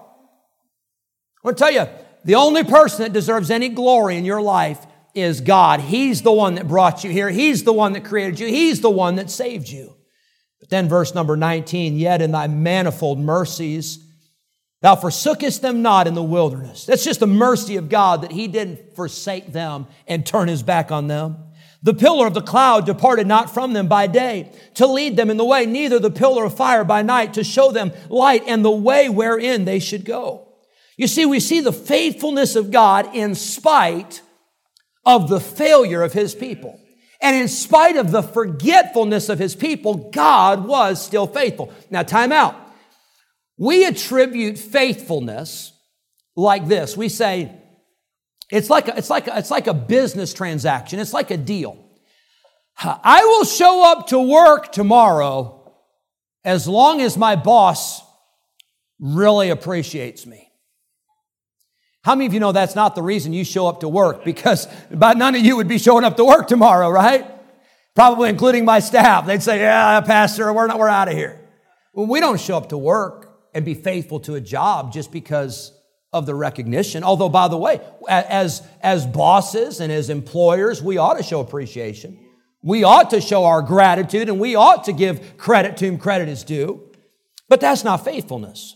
want 1.44 1.58
to 1.58 1.64
tell 1.64 1.72
you, 1.72 1.88
the 2.26 2.36
only 2.36 2.64
person 2.64 3.04
that 3.04 3.14
deserves 3.14 3.52
any 3.52 3.70
glory 3.70 4.18
in 4.18 4.26
your 4.26 4.42
life 4.42 4.86
is 5.14 5.42
God. 5.42 5.80
He's 5.80 6.22
the 6.22 6.32
one 6.32 6.56
that 6.56 6.68
brought 6.68 7.04
you 7.04 7.12
here. 7.12 7.30
He's 7.30 7.64
the 7.64 7.74
one 7.74 7.94
that 7.94 8.06
created 8.06 8.40
you. 8.40 8.48
He's 8.48 8.82
the 8.82 8.90
one 8.90 9.16
that 9.16 9.30
saved 9.30 9.70
you. 9.70 9.96
Then 10.70 10.88
verse 10.88 11.16
number 11.16 11.36
19, 11.36 11.98
yet 11.98 12.22
in 12.22 12.32
thy 12.32 12.48
manifold 12.48 13.20
mercies, 13.20 14.00
thou 14.82 14.96
forsookest 14.96 15.62
them 15.62 15.82
not 15.82 16.08
in 16.08 16.14
the 16.14 16.24
wilderness. 16.24 16.86
That's 16.86 17.04
just 17.04 17.20
the 17.20 17.28
mercy 17.28 17.76
of 17.76 17.90
God 17.90 18.22
that 18.22 18.32
he 18.32 18.48
didn't 18.48 18.96
forsake 18.96 19.52
them 19.52 19.88
and 20.08 20.26
turn 20.26 20.48
his 20.48 20.64
back 20.64 20.92
on 20.92 21.08
them. 21.08 21.38
The 21.82 21.94
pillar 21.94 22.28
of 22.28 22.34
the 22.34 22.42
cloud 22.42 22.86
departed 22.86 23.26
not 23.26 23.54
from 23.54 23.74
them 23.74 23.88
by 23.88 24.08
day 24.08 24.52
to 24.76 24.86
lead 24.86 25.16
them 25.16 25.30
in 25.30 25.38
the 25.38 25.46
way, 25.46 25.66
neither 25.66 25.98
the 25.98 26.12
pillar 26.12 26.44
of 26.44 26.56
fire 26.56 26.84
by 26.84 27.02
night 27.02 27.36
to 27.36 27.44
show 27.44 27.72
them 27.72 27.94
light 28.10 28.44
and 28.48 28.64
the 28.64 28.70
way 28.70 29.08
wherein 29.08 29.66
they 29.66 29.80
should 29.80 30.04
go. 30.04 30.50
You 30.98 31.08
see, 31.08 31.26
we 31.26 31.40
see 31.40 31.62
the 31.62 31.72
faithfulness 31.72 32.58
of 32.58 32.72
God 32.72 33.16
in 33.16 33.34
spite 33.34 34.22
of 35.06 35.30
the 35.30 35.40
failure 35.40 36.04
of 36.04 36.12
his 36.12 36.36
people. 36.36 36.78
And 37.22 37.36
in 37.36 37.48
spite 37.48 37.98
of 37.98 38.12
the 38.12 38.24
forgetfulness 38.24 39.30
of 39.30 39.40
his 39.40 39.56
people, 39.56 40.10
God 40.12 40.66
was 40.66 41.04
still 41.04 41.28
faithful. 41.28 41.74
Now, 41.90 42.04
time 42.04 42.32
out. 42.32 42.56
We 43.58 43.86
attribute 43.86 44.58
faithfulness 44.58 45.74
like 46.36 46.68
this. 46.68 46.96
We 46.96 47.10
say, 47.10 47.52
it's 48.50 48.70
like 48.70 48.88
a, 48.88 48.98
it's 48.98 49.10
like 49.10 49.28
a, 49.28 49.38
it's 49.38 49.52
like 49.52 49.68
a 49.68 49.74
business 49.74 50.34
transaction. 50.34 51.00
It's 51.00 51.14
like 51.14 51.30
a 51.30 51.38
deal. 51.38 51.78
I 52.82 53.26
will 53.26 53.44
show 53.44 53.92
up 53.92 54.08
to 54.08 54.20
work 54.20 54.72
tomorrow 54.72 55.74
as 56.46 56.68
long 56.68 57.02
as 57.02 57.18
my 57.18 57.36
boss 57.36 58.02
really 59.00 59.50
appreciates 59.50 60.26
me. 60.26 60.49
How 62.04 62.16
many 62.16 62.28
of 62.28 62.34
you 62.34 62.40
know 62.40 62.52
that's 62.52 62.76
not 62.76 62.96
the 62.96 63.02
reason 63.02 63.34
you 63.34 63.44
show 63.44 63.68
up 63.68 63.82
to 63.82 63.90
work? 63.90 64.24
Because 64.24 64.68
about 64.92 65.18
none 65.18 65.36
of 65.36 65.42
you 65.42 65.58
would 65.58 65.68
be 65.68 65.78
showing 65.78 66.06
up 66.06 66.18
to 66.18 66.26
work 66.26 66.48
tomorrow, 66.48 66.90
right? 66.90 67.26
Probably 67.96 68.30
including 68.30 68.64
my 68.66 68.80
staff. 68.80 69.26
They'd 69.26 69.44
say, 69.44 69.60
Yeah, 69.60 70.00
Pastor, 70.02 70.52
we're, 70.54 70.68
not, 70.68 70.80
we're 70.80 70.88
out 70.88 71.10
of 71.10 71.14
here. 71.14 71.40
Well, 71.94 72.06
we 72.06 72.20
don't 72.20 72.40
show 72.40 72.56
up 72.56 72.70
to 72.70 72.78
work 72.78 73.30
and 73.54 73.66
be 73.66 73.74
faithful 73.74 74.20
to 74.22 74.36
a 74.36 74.42
job 74.42 74.94
just 74.94 75.12
because 75.12 75.74
of 76.14 76.26
the 76.26 76.36
recognition. 76.36 77.04
Although, 77.04 77.30
by 77.30 77.48
the 77.48 77.58
way, 77.58 77.82
as, 78.08 78.62
as 78.82 79.06
bosses 79.06 79.80
and 79.80 79.92
as 79.92 80.10
employers, 80.10 80.82
we 80.82 80.98
ought 80.98 81.16
to 81.16 81.24
show 81.24 81.40
appreciation. 81.40 82.18
We 82.62 82.84
ought 82.84 83.10
to 83.12 83.22
show 83.22 83.46
our 83.46 83.62
gratitude 83.62 84.30
and 84.30 84.40
we 84.40 84.56
ought 84.56 84.86
to 84.86 84.94
give 84.94 85.38
credit 85.38 85.78
to 85.78 85.88
whom 85.88 85.98
credit 85.98 86.30
is 86.30 86.44
due. 86.44 86.92
But 87.48 87.62
that's 87.62 87.84
not 87.84 88.06
faithfulness. 88.06 88.76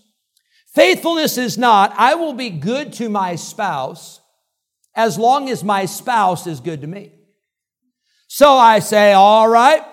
Faithfulness 0.74 1.38
is 1.38 1.58
not, 1.58 1.94
I 1.98 2.16
will 2.16 2.34
be 2.34 2.50
good 2.50 2.94
to 2.94 3.10
my 3.10 3.36
spouse 3.36 4.22
as 4.96 5.18
long 5.18 5.50
as 5.50 5.64
my 5.64 5.86
spouse 5.86 6.48
is 6.48 6.60
good 6.60 6.82
to 6.82 6.88
me. 6.88 7.12
So 8.28 8.52
I 8.54 8.80
say, 8.80 9.14
all 9.14 9.48
right, 9.48 9.84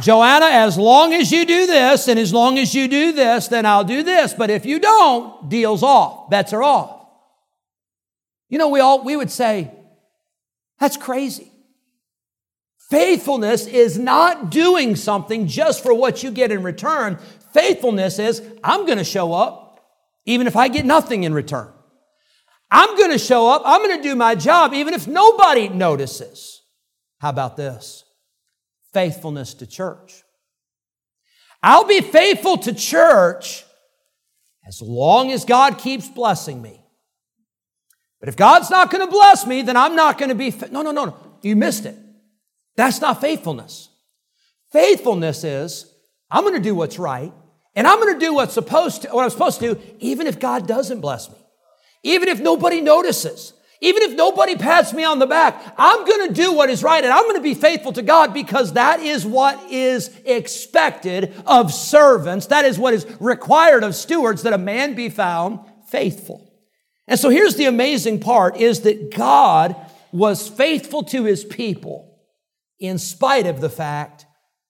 Joanna, 0.00 0.46
as 0.46 0.76
long 0.76 1.12
as 1.12 1.30
you 1.30 1.44
do 1.44 1.66
this 1.66 2.08
and 2.08 2.18
as 2.18 2.32
long 2.32 2.58
as 2.58 2.74
you 2.74 2.88
do 2.88 3.12
this, 3.12 3.48
then 3.48 3.66
I'll 3.66 3.84
do 3.84 4.02
this. 4.02 4.34
But 4.34 4.50
if 4.50 4.66
you 4.66 4.80
don't, 4.80 5.48
deals 5.48 5.82
off, 5.82 6.30
bets 6.30 6.52
are 6.52 6.62
off. 6.62 7.06
You 8.48 8.58
know, 8.58 8.68
we 8.68 8.80
all, 8.80 9.04
we 9.04 9.16
would 9.16 9.30
say, 9.30 9.70
that's 10.80 10.96
crazy. 10.96 11.52
Faithfulness 12.88 13.68
is 13.68 13.96
not 13.96 14.50
doing 14.50 14.96
something 14.96 15.46
just 15.46 15.84
for 15.84 15.94
what 15.94 16.24
you 16.24 16.32
get 16.32 16.50
in 16.50 16.64
return. 16.64 17.18
Faithfulness 17.52 18.18
is, 18.18 18.42
I'm 18.64 18.86
going 18.86 18.98
to 18.98 19.04
show 19.04 19.32
up 19.32 19.69
even 20.26 20.46
if 20.46 20.56
I 20.56 20.68
get 20.68 20.84
nothing 20.84 21.24
in 21.24 21.34
return. 21.34 21.72
I'm 22.70 22.96
going 22.96 23.10
to 23.10 23.18
show 23.18 23.48
up. 23.48 23.62
I'm 23.64 23.84
going 23.84 23.96
to 23.96 24.02
do 24.02 24.14
my 24.14 24.34
job 24.34 24.72
even 24.74 24.94
if 24.94 25.08
nobody 25.08 25.68
notices. 25.68 26.62
How 27.18 27.30
about 27.30 27.56
this? 27.56 28.04
Faithfulness 28.92 29.54
to 29.54 29.66
church. 29.66 30.22
I'll 31.62 31.86
be 31.86 32.00
faithful 32.00 32.58
to 32.58 32.72
church 32.72 33.64
as 34.66 34.80
long 34.80 35.32
as 35.32 35.44
God 35.44 35.78
keeps 35.78 36.08
blessing 36.08 36.62
me. 36.62 36.80
But 38.20 38.28
if 38.28 38.36
God's 38.36 38.70
not 38.70 38.90
going 38.90 39.04
to 39.04 39.10
bless 39.10 39.46
me, 39.46 39.62
then 39.62 39.76
I'm 39.76 39.96
not 39.96 40.18
going 40.18 40.28
to 40.28 40.34
be. 40.34 40.50
Fa- 40.50 40.68
no, 40.70 40.82
no, 40.82 40.92
no, 40.92 41.06
no. 41.06 41.16
You 41.42 41.56
missed 41.56 41.86
it. 41.86 41.96
That's 42.76 43.00
not 43.00 43.20
faithfulness. 43.20 43.88
Faithfulness 44.72 45.42
is 45.42 45.92
I'm 46.30 46.44
going 46.44 46.54
to 46.54 46.60
do 46.60 46.74
what's 46.74 46.98
right, 46.98 47.32
and 47.74 47.86
I'm 47.86 48.00
going 48.00 48.14
to 48.14 48.20
do 48.20 48.34
what's 48.34 48.54
supposed 48.54 49.02
to, 49.02 49.08
what 49.08 49.24
I'm 49.24 49.30
supposed 49.30 49.60
to 49.60 49.74
do, 49.74 49.80
even 50.00 50.26
if 50.26 50.38
God 50.40 50.66
doesn't 50.66 51.00
bless 51.00 51.30
me, 51.30 51.38
even 52.02 52.28
if 52.28 52.40
nobody 52.40 52.80
notices, 52.80 53.52
even 53.80 54.02
if 54.02 54.16
nobody 54.16 54.56
pats 54.56 54.92
me 54.92 55.04
on 55.04 55.18
the 55.18 55.26
back. 55.26 55.74
I'm 55.78 56.04
going 56.04 56.28
to 56.28 56.34
do 56.34 56.52
what 56.52 56.68
is 56.68 56.82
right, 56.82 57.02
and 57.02 57.12
I'm 57.12 57.24
going 57.24 57.36
to 57.36 57.42
be 57.42 57.54
faithful 57.54 57.92
to 57.94 58.02
God 58.02 58.34
because 58.34 58.74
that 58.74 59.00
is 59.00 59.24
what 59.24 59.70
is 59.70 60.10
expected 60.24 61.34
of 61.46 61.72
servants. 61.72 62.46
That 62.46 62.64
is 62.64 62.78
what 62.78 62.92
is 62.92 63.06
required 63.20 63.84
of 63.84 63.94
stewards 63.94 64.42
that 64.42 64.52
a 64.52 64.58
man 64.58 64.94
be 64.94 65.08
found 65.08 65.60
faithful. 65.88 66.52
And 67.08 67.18
so 67.18 67.28
here's 67.28 67.56
the 67.56 67.64
amazing 67.64 68.20
part 68.20 68.56
is 68.56 68.82
that 68.82 69.14
God 69.14 69.74
was 70.12 70.48
faithful 70.48 71.02
to 71.04 71.24
his 71.24 71.44
people 71.44 72.18
in 72.78 72.98
spite 72.98 73.46
of 73.46 73.60
the 73.60 73.70
fact 73.70 74.26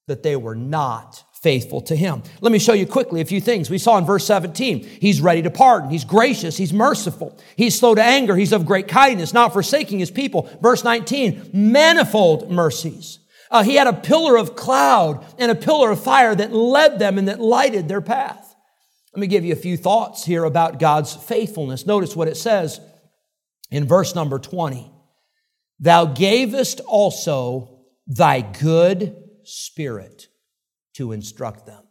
that 0.07 0.23
they 0.23 0.35
were 0.35 0.55
not 0.55 1.23
faithful 1.41 1.81
to 1.81 1.95
him. 1.95 2.21
Let 2.39 2.51
me 2.51 2.59
show 2.59 2.73
you 2.73 2.85
quickly 2.85 3.19
a 3.19 3.25
few 3.25 3.41
things. 3.41 3.69
We 3.69 3.79
saw 3.79 3.97
in 3.97 4.05
verse 4.05 4.25
17, 4.25 4.83
he's 4.83 5.21
ready 5.21 5.41
to 5.41 5.49
pardon, 5.49 5.89
he's 5.89 6.05
gracious, 6.05 6.55
he's 6.55 6.71
merciful, 6.71 7.37
he's 7.55 7.77
slow 7.77 7.95
to 7.95 8.03
anger, 8.03 8.35
he's 8.35 8.53
of 8.53 8.65
great 8.65 8.87
kindness, 8.87 9.33
not 9.33 9.51
forsaking 9.51 9.99
his 9.99 10.11
people. 10.11 10.49
Verse 10.61 10.83
19, 10.83 11.49
manifold 11.53 12.51
mercies. 12.51 13.19
Uh, 13.49 13.63
he 13.63 13.75
had 13.75 13.87
a 13.87 13.93
pillar 13.93 14.37
of 14.37 14.55
cloud 14.55 15.25
and 15.37 15.51
a 15.51 15.55
pillar 15.55 15.91
of 15.91 16.01
fire 16.01 16.35
that 16.35 16.53
led 16.53 16.99
them 16.99 17.17
and 17.17 17.27
that 17.27 17.41
lighted 17.41 17.87
their 17.87 18.01
path. 18.01 18.55
Let 19.13 19.19
me 19.19 19.27
give 19.27 19.43
you 19.43 19.51
a 19.51 19.57
few 19.57 19.75
thoughts 19.75 20.23
here 20.23 20.45
about 20.45 20.79
God's 20.79 21.13
faithfulness. 21.13 21.85
Notice 21.85 22.15
what 22.15 22.29
it 22.29 22.37
says 22.37 22.79
in 23.69 23.87
verse 23.87 24.15
number 24.15 24.39
20. 24.39 24.89
Thou 25.79 26.05
gavest 26.05 26.79
also 26.81 27.83
thy 28.07 28.41
good 28.41 29.15
spirit 29.43 30.27
to 31.01 31.11
instruct 31.11 31.65
them. 31.65 31.83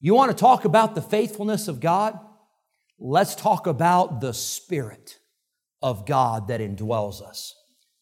You 0.00 0.14
want 0.14 0.30
to 0.30 0.36
talk 0.36 0.66
about 0.66 0.94
the 0.94 1.02
faithfulness 1.02 1.66
of 1.66 1.80
God? 1.80 2.18
Let's 2.98 3.34
talk 3.34 3.66
about 3.66 4.20
the 4.20 4.34
Spirit 4.34 5.18
of 5.80 6.04
God 6.06 6.48
that 6.48 6.60
indwells 6.60 7.22
us. 7.22 7.54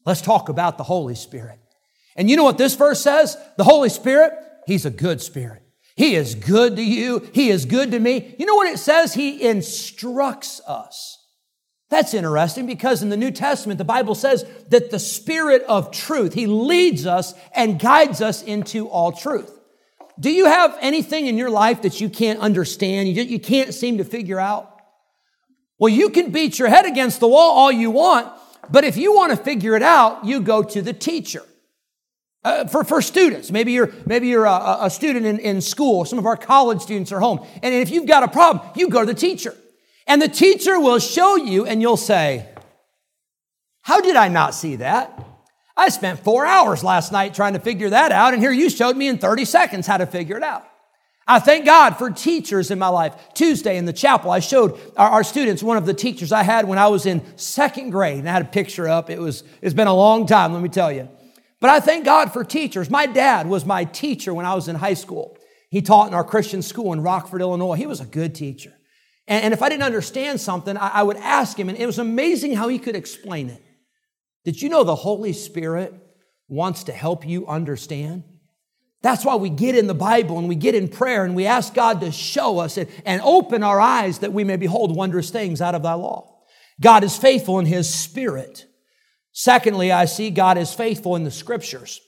Let's 0.04 0.20
talk 0.20 0.48
about 0.48 0.78
the 0.78 0.84
Holy 0.84 1.14
Spirit. 1.14 1.60
And 2.16 2.28
you 2.28 2.36
know 2.36 2.44
what 2.44 2.58
this 2.58 2.74
verse 2.74 3.00
says? 3.00 3.36
The 3.56 3.64
Holy 3.64 3.88
Spirit, 3.88 4.32
He's 4.66 4.84
a 4.84 4.90
good 4.90 5.20
Spirit. 5.22 5.62
He 5.94 6.16
is 6.16 6.34
good 6.34 6.76
to 6.76 6.82
you. 6.82 7.28
He 7.32 7.50
is 7.50 7.64
good 7.64 7.92
to 7.92 7.98
me. 8.00 8.34
You 8.38 8.46
know 8.46 8.56
what 8.56 8.68
it 8.68 8.78
says? 8.78 9.14
He 9.14 9.46
instructs 9.46 10.60
us. 10.66 11.24
That's 11.88 12.14
interesting 12.14 12.66
because 12.66 13.02
in 13.02 13.10
the 13.10 13.16
New 13.16 13.30
Testament, 13.30 13.78
the 13.78 13.84
Bible 13.84 14.16
says 14.16 14.44
that 14.70 14.90
the 14.90 14.98
Spirit 14.98 15.62
of 15.68 15.92
truth, 15.92 16.34
He 16.34 16.46
leads 16.46 17.06
us 17.06 17.32
and 17.54 17.78
guides 17.78 18.20
us 18.20 18.42
into 18.42 18.88
all 18.88 19.12
truth. 19.12 19.55
Do 20.18 20.30
you 20.30 20.46
have 20.46 20.76
anything 20.80 21.26
in 21.26 21.36
your 21.36 21.50
life 21.50 21.82
that 21.82 22.00
you 22.00 22.08
can't 22.08 22.40
understand, 22.40 23.08
you, 23.08 23.22
you 23.22 23.38
can't 23.38 23.74
seem 23.74 23.98
to 23.98 24.04
figure 24.04 24.40
out? 24.40 24.72
Well, 25.78 25.92
you 25.92 26.08
can 26.08 26.30
beat 26.30 26.58
your 26.58 26.68
head 26.68 26.86
against 26.86 27.20
the 27.20 27.28
wall 27.28 27.50
all 27.52 27.70
you 27.70 27.90
want, 27.90 28.32
but 28.70 28.84
if 28.84 28.96
you 28.96 29.14
want 29.14 29.30
to 29.30 29.36
figure 29.36 29.76
it 29.76 29.82
out, 29.82 30.24
you 30.24 30.40
go 30.40 30.62
to 30.62 30.80
the 30.80 30.92
teacher. 30.92 31.42
Uh, 32.44 32.64
for, 32.66 32.84
for 32.84 33.02
students, 33.02 33.50
maybe 33.50 33.72
you're, 33.72 33.92
maybe 34.06 34.28
you're 34.28 34.44
a, 34.44 34.78
a 34.82 34.90
student 34.90 35.26
in, 35.26 35.38
in 35.40 35.60
school. 35.60 36.04
Some 36.04 36.18
of 36.18 36.26
our 36.26 36.36
college 36.36 36.80
students 36.80 37.10
are 37.10 37.18
home. 37.18 37.44
And 37.62 37.74
if 37.74 37.90
you've 37.90 38.06
got 38.06 38.22
a 38.22 38.28
problem, 38.28 38.66
you 38.76 38.88
go 38.88 39.00
to 39.00 39.06
the 39.06 39.18
teacher. 39.18 39.54
And 40.06 40.22
the 40.22 40.28
teacher 40.28 40.78
will 40.78 41.00
show 41.00 41.34
you 41.34 41.66
and 41.66 41.82
you'll 41.82 41.96
say, 41.96 42.48
how 43.82 44.00
did 44.00 44.14
I 44.14 44.28
not 44.28 44.54
see 44.54 44.76
that? 44.76 45.24
I 45.76 45.90
spent 45.90 46.20
four 46.20 46.46
hours 46.46 46.82
last 46.82 47.12
night 47.12 47.34
trying 47.34 47.52
to 47.52 47.58
figure 47.58 47.90
that 47.90 48.10
out. 48.10 48.32
And 48.32 48.42
here 48.42 48.52
you 48.52 48.70
showed 48.70 48.96
me 48.96 49.08
in 49.08 49.18
30 49.18 49.44
seconds 49.44 49.86
how 49.86 49.98
to 49.98 50.06
figure 50.06 50.36
it 50.36 50.42
out. 50.42 50.66
I 51.28 51.40
thank 51.40 51.66
God 51.66 51.98
for 51.98 52.10
teachers 52.10 52.70
in 52.70 52.78
my 52.78 52.88
life. 52.88 53.14
Tuesday 53.34 53.76
in 53.76 53.84
the 53.84 53.92
chapel, 53.92 54.30
I 54.30 54.38
showed 54.38 54.78
our, 54.96 55.10
our, 55.10 55.24
students 55.24 55.60
one 55.60 55.76
of 55.76 55.84
the 55.84 55.92
teachers 55.92 56.30
I 56.30 56.44
had 56.44 56.68
when 56.68 56.78
I 56.78 56.86
was 56.86 57.04
in 57.04 57.20
second 57.36 57.90
grade. 57.90 58.20
And 58.20 58.28
I 58.28 58.32
had 58.32 58.42
a 58.42 58.46
picture 58.46 58.88
up. 58.88 59.10
It 59.10 59.18
was, 59.18 59.42
it's 59.60 59.74
been 59.74 59.88
a 59.88 59.94
long 59.94 60.26
time, 60.26 60.52
let 60.52 60.62
me 60.62 60.68
tell 60.68 60.92
you. 60.92 61.08
But 61.60 61.70
I 61.70 61.80
thank 61.80 62.04
God 62.04 62.32
for 62.32 62.44
teachers. 62.44 62.88
My 62.88 63.06
dad 63.06 63.48
was 63.48 63.66
my 63.66 63.84
teacher 63.84 64.32
when 64.32 64.46
I 64.46 64.54
was 64.54 64.68
in 64.68 64.76
high 64.76 64.94
school. 64.94 65.36
He 65.68 65.82
taught 65.82 66.08
in 66.08 66.14
our 66.14 66.24
Christian 66.24 66.62
school 66.62 66.92
in 66.92 67.02
Rockford, 67.02 67.40
Illinois. 67.40 67.74
He 67.74 67.86
was 67.86 68.00
a 68.00 68.06
good 68.06 68.34
teacher. 68.34 68.72
And, 69.26 69.46
and 69.46 69.54
if 69.54 69.62
I 69.62 69.68
didn't 69.68 69.82
understand 69.82 70.40
something, 70.40 70.76
I, 70.76 70.88
I 70.88 71.02
would 71.02 71.16
ask 71.16 71.58
him, 71.58 71.68
and 71.68 71.76
it 71.76 71.86
was 71.86 71.98
amazing 71.98 72.54
how 72.54 72.68
he 72.68 72.78
could 72.78 72.94
explain 72.94 73.50
it. 73.50 73.65
Did 74.46 74.62
you 74.62 74.68
know 74.68 74.84
the 74.84 74.94
Holy 74.94 75.32
Spirit 75.32 75.92
wants 76.46 76.84
to 76.84 76.92
help 76.92 77.26
you 77.26 77.48
understand? 77.48 78.22
That's 79.02 79.24
why 79.24 79.34
we 79.34 79.50
get 79.50 79.74
in 79.74 79.88
the 79.88 79.94
Bible 79.94 80.38
and 80.38 80.48
we 80.48 80.54
get 80.54 80.76
in 80.76 80.88
prayer 80.88 81.24
and 81.24 81.34
we 81.34 81.46
ask 81.46 81.74
God 81.74 82.00
to 82.00 82.12
show 82.12 82.60
us 82.60 82.78
it 82.78 82.88
and 83.04 83.20
open 83.22 83.64
our 83.64 83.80
eyes 83.80 84.20
that 84.20 84.32
we 84.32 84.44
may 84.44 84.56
behold 84.56 84.94
wondrous 84.94 85.30
things 85.30 85.60
out 85.60 85.74
of 85.74 85.82
thy 85.82 85.94
law. 85.94 86.44
God 86.80 87.02
is 87.02 87.16
faithful 87.16 87.58
in 87.58 87.66
his 87.66 87.92
spirit. 87.92 88.66
Secondly, 89.32 89.90
I 89.90 90.04
see 90.04 90.30
God 90.30 90.58
is 90.58 90.72
faithful 90.72 91.16
in 91.16 91.24
the 91.24 91.30
scriptures. 91.32 92.00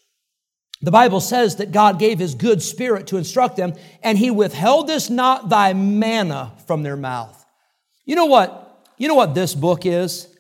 The 0.81 0.93
Bible 0.93 1.21
says 1.21 1.57
that 1.57 1.73
God 1.73 1.99
gave 1.99 2.21
his 2.21 2.37
good 2.37 2.63
spirit 2.63 3.09
to 3.09 3.17
instruct 3.17 3.57
them, 3.57 3.75
and 4.01 4.17
he 4.17 4.31
withheld 4.31 4.87
this 4.87 5.11
not 5.11 5.49
thy 5.49 5.73
manna 5.73 6.53
from 6.69 6.85
their 6.85 6.97
mouth. 6.97 7.45
You 8.05 8.15
know 8.15 8.27
what? 8.27 8.87
You 8.97 9.09
know 9.09 9.17
what 9.17 9.35
this 9.35 9.57
book 9.57 9.85
is? 9.85 10.33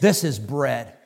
This 0.00 0.24
is 0.24 0.38
bread. 0.38 0.96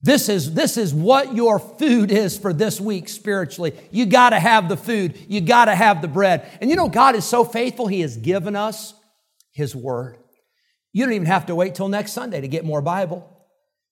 This 0.00 0.28
is, 0.28 0.54
this 0.54 0.76
is 0.76 0.94
what 0.94 1.34
your 1.34 1.58
food 1.58 2.12
is 2.12 2.38
for 2.38 2.52
this 2.52 2.80
week 2.80 3.08
spiritually. 3.08 3.74
You 3.90 4.06
got 4.06 4.30
to 4.30 4.38
have 4.38 4.68
the 4.68 4.76
food. 4.76 5.18
You 5.28 5.40
got 5.40 5.64
to 5.64 5.74
have 5.74 6.02
the 6.02 6.08
bread. 6.08 6.48
And 6.60 6.70
you 6.70 6.76
know, 6.76 6.88
God 6.88 7.16
is 7.16 7.24
so 7.24 7.44
faithful, 7.44 7.88
He 7.88 8.00
has 8.02 8.16
given 8.16 8.54
us 8.54 8.94
His 9.52 9.74
Word. 9.74 10.18
You 10.92 11.04
don't 11.04 11.14
even 11.14 11.26
have 11.26 11.46
to 11.46 11.54
wait 11.54 11.74
till 11.74 11.88
next 11.88 12.12
Sunday 12.12 12.40
to 12.40 12.48
get 12.48 12.64
more 12.64 12.80
Bible. 12.80 13.34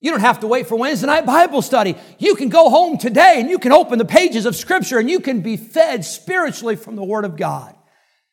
You 0.00 0.12
don't 0.12 0.20
have 0.20 0.40
to 0.40 0.46
wait 0.46 0.68
for 0.68 0.76
Wednesday 0.76 1.06
night 1.06 1.26
Bible 1.26 1.62
study. 1.62 1.96
You 2.18 2.36
can 2.36 2.50
go 2.50 2.70
home 2.70 2.98
today 2.98 3.36
and 3.38 3.50
you 3.50 3.58
can 3.58 3.72
open 3.72 3.98
the 3.98 4.04
pages 4.04 4.46
of 4.46 4.54
Scripture 4.54 4.98
and 4.98 5.10
you 5.10 5.18
can 5.18 5.40
be 5.40 5.56
fed 5.56 6.04
spiritually 6.04 6.76
from 6.76 6.94
the 6.94 7.04
Word 7.04 7.24
of 7.24 7.36
God. 7.36 7.74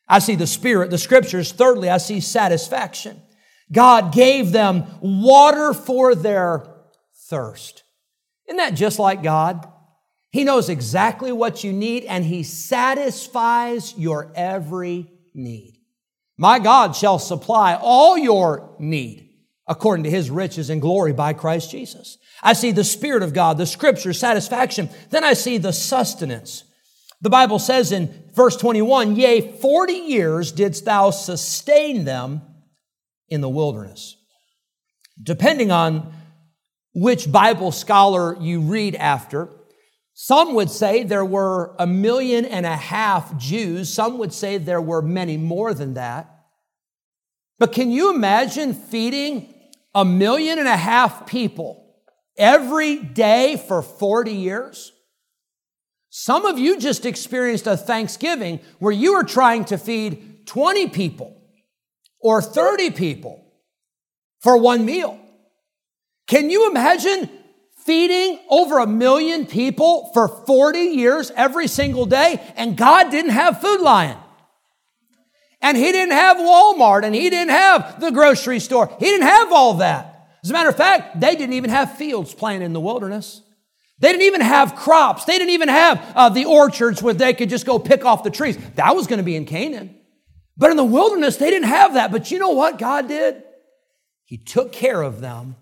I 0.07 0.19
see 0.19 0.35
the 0.35 0.45
Spirit, 0.45 0.91
the 0.91 0.97
Scriptures. 0.99 1.51
Thirdly, 1.51 1.89
I 1.89 1.97
see 1.97 2.19
satisfaction. 2.19 3.19
God 3.71 4.13
gave 4.13 4.51
them 4.51 4.85
water 5.01 5.73
for 5.73 6.13
their 6.13 6.72
thirst. 7.33 7.81
Isn't 8.47 8.57
that 8.57 8.75
just 8.75 8.99
like 8.99 9.23
God? 9.23 9.67
He 10.31 10.43
knows 10.43 10.69
exactly 10.69 11.31
what 11.31 11.63
you 11.63 11.73
need 11.73 12.05
and 12.05 12.23
He 12.23 12.43
satisfies 12.43 13.97
your 13.97 14.31
every 14.35 15.11
need. 15.33 15.79
My 16.37 16.59
God 16.59 16.95
shall 16.95 17.17
supply 17.17 17.73
all 17.73 18.15
your 18.15 18.75
need 18.77 19.31
according 19.67 20.03
to 20.03 20.11
his 20.11 20.29
riches 20.29 20.69
and 20.69 20.79
glory 20.79 21.11
by 21.11 21.33
Christ 21.33 21.71
Jesus. 21.71 22.19
I 22.43 22.53
see 22.53 22.71
the 22.71 22.83
Spirit 22.83 23.23
of 23.23 23.33
God, 23.33 23.57
the 23.57 23.65
scripture, 23.65 24.13
satisfaction. 24.13 24.89
Then 25.09 25.23
I 25.23 25.33
see 25.33 25.57
the 25.57 25.73
sustenance. 25.73 26.65
The 27.21 27.31
Bible 27.31 27.57
says 27.57 27.91
in 27.91 28.29
verse 28.35 28.57
21, 28.57 29.15
yea, 29.15 29.57
40 29.57 29.93
years 29.93 30.51
didst 30.51 30.85
thou 30.85 31.09
sustain 31.09 32.05
them 32.05 32.41
in 33.27 33.41
the 33.41 33.49
wilderness. 33.49 34.17
Depending 35.21 35.71
on 35.71 36.13
which 36.93 37.31
Bible 37.31 37.71
scholar 37.71 38.37
you 38.39 38.61
read 38.61 38.95
after, 38.95 39.49
some 40.13 40.53
would 40.53 40.69
say 40.69 41.03
there 41.03 41.25
were 41.25 41.75
a 41.79 41.87
million 41.87 42.45
and 42.45 42.65
a 42.65 42.75
half 42.75 43.35
Jews. 43.37 43.91
Some 43.91 44.19
would 44.19 44.31
say 44.31 44.57
there 44.57 44.81
were 44.81 45.01
many 45.01 45.37
more 45.37 45.73
than 45.73 45.95
that. 45.95 46.29
But 47.57 47.73
can 47.73 47.91
you 47.91 48.13
imagine 48.13 48.73
feeding 48.73 49.53
a 49.95 50.05
million 50.05 50.59
and 50.59 50.67
a 50.67 50.77
half 50.77 51.25
people 51.25 51.95
every 52.37 52.97
day 52.97 53.57
for 53.67 53.81
40 53.81 54.31
years? 54.31 54.91
Some 56.09 56.45
of 56.45 56.59
you 56.59 56.79
just 56.79 57.07
experienced 57.07 57.65
a 57.65 57.75
Thanksgiving 57.75 58.59
where 58.77 58.91
you 58.91 59.13
were 59.13 59.23
trying 59.23 59.65
to 59.65 59.79
feed 59.79 60.45
20 60.45 60.89
people 60.89 61.41
or 62.19 62.39
30 62.39 62.91
people 62.91 63.43
for 64.41 64.57
one 64.57 64.85
meal. 64.85 65.19
Can 66.27 66.49
you 66.49 66.69
imagine 66.69 67.29
feeding 67.85 68.39
over 68.49 68.79
a 68.79 68.87
million 68.87 69.45
people 69.45 70.09
for 70.13 70.27
40 70.27 70.79
years 70.79 71.31
every 71.35 71.67
single 71.67 72.05
day, 72.05 72.41
and 72.55 72.77
God 72.77 73.11
didn't 73.11 73.31
have 73.31 73.61
Food 73.61 73.81
Lion. 73.81 74.17
And 75.61 75.77
he 75.77 75.91
didn't 75.91 76.13
have 76.13 76.37
Walmart, 76.37 77.03
and 77.03 77.15
he 77.15 77.29
didn't 77.29 77.51
have 77.51 77.99
the 77.99 78.11
grocery 78.11 78.59
store. 78.59 78.93
He 78.99 79.05
didn't 79.05 79.27
have 79.27 79.51
all 79.51 79.75
that. 79.75 80.27
As 80.43 80.49
a 80.49 80.53
matter 80.53 80.69
of 80.69 80.75
fact, 80.75 81.19
they 81.19 81.35
didn't 81.35 81.53
even 81.53 81.69
have 81.69 81.97
fields 81.97 82.33
planted 82.33 82.65
in 82.65 82.73
the 82.73 82.81
wilderness. 82.81 83.41
They 83.99 84.09
didn't 84.09 84.23
even 84.23 84.41
have 84.41 84.75
crops. 84.75 85.23
They 85.23 85.37
didn't 85.37 85.51
even 85.51 85.69
have 85.69 86.13
uh, 86.15 86.29
the 86.29 86.45
orchards 86.45 87.01
where 87.01 87.13
they 87.13 87.33
could 87.33 87.49
just 87.49 87.65
go 87.65 87.79
pick 87.79 88.03
off 88.03 88.23
the 88.23 88.29
trees. 88.29 88.57
That 88.75 88.95
was 88.95 89.07
going 89.07 89.19
to 89.19 89.23
be 89.23 89.37
in 89.37 89.45
Canaan. 89.45 89.95
But 90.57 90.71
in 90.71 90.77
the 90.77 90.83
wilderness, 90.83 91.37
they 91.37 91.49
didn't 91.49 91.69
have 91.69 91.93
that. 91.93 92.11
But 92.11 92.29
you 92.29 92.39
know 92.39 92.49
what 92.49 92.77
God 92.77 93.07
did? 93.07 93.41
He 94.25 94.37
took 94.37 94.73
care 94.73 95.01
of 95.01 95.21
them 95.21 95.55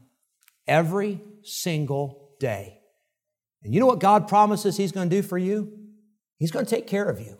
every 0.71 1.19
single 1.43 2.29
day. 2.39 2.79
And 3.61 3.73
you 3.73 3.81
know 3.81 3.85
what 3.85 3.99
God 3.99 4.29
promises 4.29 4.77
He's 4.77 4.93
going 4.93 5.09
to 5.09 5.15
do 5.15 5.21
for 5.21 5.37
you? 5.37 5.77
He's 6.39 6.49
going 6.49 6.65
to 6.65 6.75
take 6.75 6.87
care 6.87 7.09
of 7.09 7.19
you. 7.19 7.37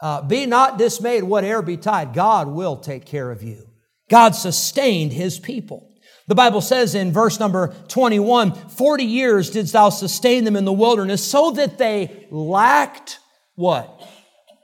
Uh, 0.00 0.20
be 0.20 0.44
not 0.44 0.78
dismayed, 0.78 1.24
whatever 1.24 1.62
betide. 1.62 2.12
God 2.12 2.48
will 2.48 2.76
take 2.76 3.06
care 3.06 3.30
of 3.30 3.42
you. 3.42 3.66
God 4.10 4.34
sustained 4.34 5.12
His 5.12 5.40
people. 5.40 5.88
The 6.28 6.34
Bible 6.34 6.60
says 6.60 6.94
in 6.94 7.10
verse 7.10 7.40
number 7.40 7.74
21 7.88 8.52
40 8.52 9.04
years 9.04 9.50
didst 9.50 9.72
thou 9.72 9.88
sustain 9.88 10.44
them 10.44 10.54
in 10.54 10.64
the 10.64 10.72
wilderness 10.72 11.24
so 11.26 11.52
that 11.52 11.78
they 11.78 12.26
lacked 12.30 13.18
what? 13.54 14.06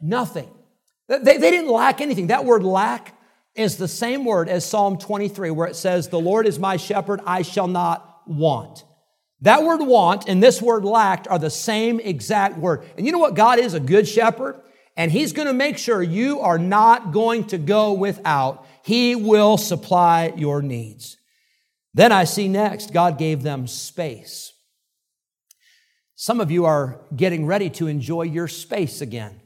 Nothing. 0.02 0.50
They, 1.08 1.38
they 1.38 1.50
didn't 1.50 1.70
lack 1.70 2.00
anything. 2.00 2.28
That 2.28 2.44
word 2.44 2.62
lack 2.62 3.17
is 3.58 3.76
the 3.76 3.88
same 3.88 4.24
word 4.24 4.48
as 4.48 4.64
Psalm 4.64 4.98
23, 4.98 5.50
where 5.50 5.66
it 5.66 5.76
says, 5.76 6.08
The 6.08 6.20
Lord 6.20 6.46
is 6.46 6.58
my 6.58 6.76
shepherd, 6.76 7.20
I 7.26 7.42
shall 7.42 7.68
not 7.68 8.22
want. 8.26 8.84
That 9.42 9.62
word 9.62 9.82
want 9.82 10.28
and 10.28 10.42
this 10.42 10.60
word 10.60 10.84
lacked 10.84 11.28
are 11.28 11.38
the 11.38 11.50
same 11.50 12.00
exact 12.00 12.58
word. 12.58 12.84
And 12.96 13.06
you 13.06 13.12
know 13.12 13.18
what? 13.18 13.34
God 13.34 13.58
is 13.58 13.74
a 13.74 13.80
good 13.80 14.08
shepherd, 14.08 14.60
and 14.96 15.12
He's 15.12 15.32
going 15.32 15.48
to 15.48 15.54
make 15.54 15.78
sure 15.78 16.02
you 16.02 16.40
are 16.40 16.58
not 16.58 17.12
going 17.12 17.44
to 17.48 17.58
go 17.58 17.92
without. 17.92 18.66
He 18.82 19.14
will 19.14 19.56
supply 19.56 20.32
your 20.36 20.62
needs. 20.62 21.16
Then 21.94 22.12
I 22.12 22.24
see 22.24 22.48
next, 22.48 22.92
God 22.92 23.18
gave 23.18 23.42
them 23.42 23.66
space. 23.66 24.52
Some 26.14 26.40
of 26.40 26.50
you 26.50 26.64
are 26.64 27.00
getting 27.14 27.46
ready 27.46 27.70
to 27.70 27.86
enjoy 27.86 28.22
your 28.22 28.48
space 28.48 29.00
again. 29.00 29.40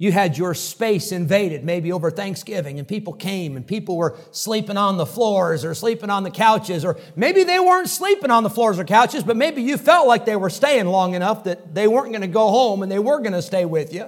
You 0.00 0.12
had 0.12 0.38
your 0.38 0.54
space 0.54 1.12
invaded 1.12 1.62
maybe 1.62 1.92
over 1.92 2.10
Thanksgiving 2.10 2.78
and 2.78 2.88
people 2.88 3.12
came 3.12 3.54
and 3.54 3.66
people 3.66 3.98
were 3.98 4.16
sleeping 4.30 4.78
on 4.78 4.96
the 4.96 5.04
floors 5.04 5.62
or 5.62 5.74
sleeping 5.74 6.08
on 6.08 6.22
the 6.22 6.30
couches 6.30 6.86
or 6.86 6.98
maybe 7.16 7.44
they 7.44 7.60
weren't 7.60 7.90
sleeping 7.90 8.30
on 8.30 8.42
the 8.42 8.48
floors 8.48 8.78
or 8.78 8.84
couches, 8.84 9.24
but 9.24 9.36
maybe 9.36 9.60
you 9.60 9.76
felt 9.76 10.08
like 10.08 10.24
they 10.24 10.36
were 10.36 10.48
staying 10.48 10.86
long 10.86 11.12
enough 11.14 11.44
that 11.44 11.74
they 11.74 11.86
weren't 11.86 12.12
going 12.12 12.22
to 12.22 12.28
go 12.28 12.48
home 12.48 12.82
and 12.82 12.90
they 12.90 12.98
were 12.98 13.18
going 13.18 13.34
to 13.34 13.42
stay 13.42 13.66
with 13.66 13.92
you. 13.92 14.06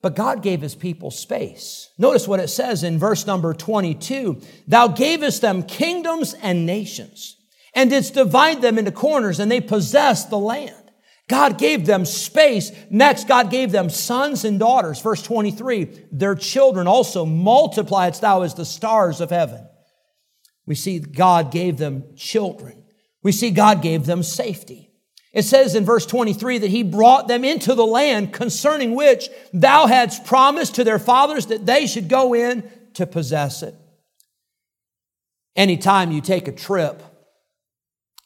But 0.00 0.16
God 0.16 0.42
gave 0.42 0.62
his 0.62 0.74
people 0.74 1.10
space. 1.10 1.90
Notice 1.98 2.26
what 2.26 2.40
it 2.40 2.48
says 2.48 2.82
in 2.82 2.98
verse 2.98 3.26
number 3.26 3.52
22. 3.52 4.40
Thou 4.66 4.88
gavest 4.88 5.42
them 5.42 5.64
kingdoms 5.64 6.32
and 6.32 6.64
nations 6.64 7.36
and 7.74 7.90
didst 7.90 8.14
divide 8.14 8.62
them 8.62 8.78
into 8.78 8.90
corners 8.90 9.38
and 9.38 9.52
they 9.52 9.60
possessed 9.60 10.30
the 10.30 10.38
land. 10.38 10.81
God 11.32 11.56
gave 11.56 11.86
them 11.86 12.04
space. 12.04 12.70
Next, 12.90 13.26
God 13.26 13.50
gave 13.50 13.72
them 13.72 13.88
sons 13.88 14.44
and 14.44 14.58
daughters. 14.58 15.00
Verse 15.00 15.22
23, 15.22 16.08
their 16.12 16.34
children 16.34 16.86
also 16.86 17.24
multipliedst 17.24 18.20
thou 18.20 18.42
as 18.42 18.52
the 18.52 18.66
stars 18.66 19.18
of 19.22 19.30
heaven. 19.30 19.66
We 20.66 20.74
see 20.74 20.98
God 20.98 21.50
gave 21.50 21.78
them 21.78 22.04
children. 22.16 22.84
We 23.22 23.32
see 23.32 23.50
God 23.50 23.80
gave 23.80 24.04
them 24.04 24.22
safety. 24.22 24.90
It 25.32 25.44
says 25.44 25.74
in 25.74 25.86
verse 25.86 26.04
23 26.04 26.58
that 26.58 26.70
he 26.70 26.82
brought 26.82 27.28
them 27.28 27.46
into 27.46 27.74
the 27.74 27.86
land 27.86 28.34
concerning 28.34 28.94
which 28.94 29.30
thou 29.54 29.86
hadst 29.86 30.26
promised 30.26 30.74
to 30.74 30.84
their 30.84 30.98
fathers 30.98 31.46
that 31.46 31.64
they 31.64 31.86
should 31.86 32.10
go 32.10 32.34
in 32.34 32.70
to 32.92 33.06
possess 33.06 33.62
it. 33.62 33.74
Anytime 35.56 36.12
you 36.12 36.20
take 36.20 36.46
a 36.46 36.52
trip, 36.52 37.02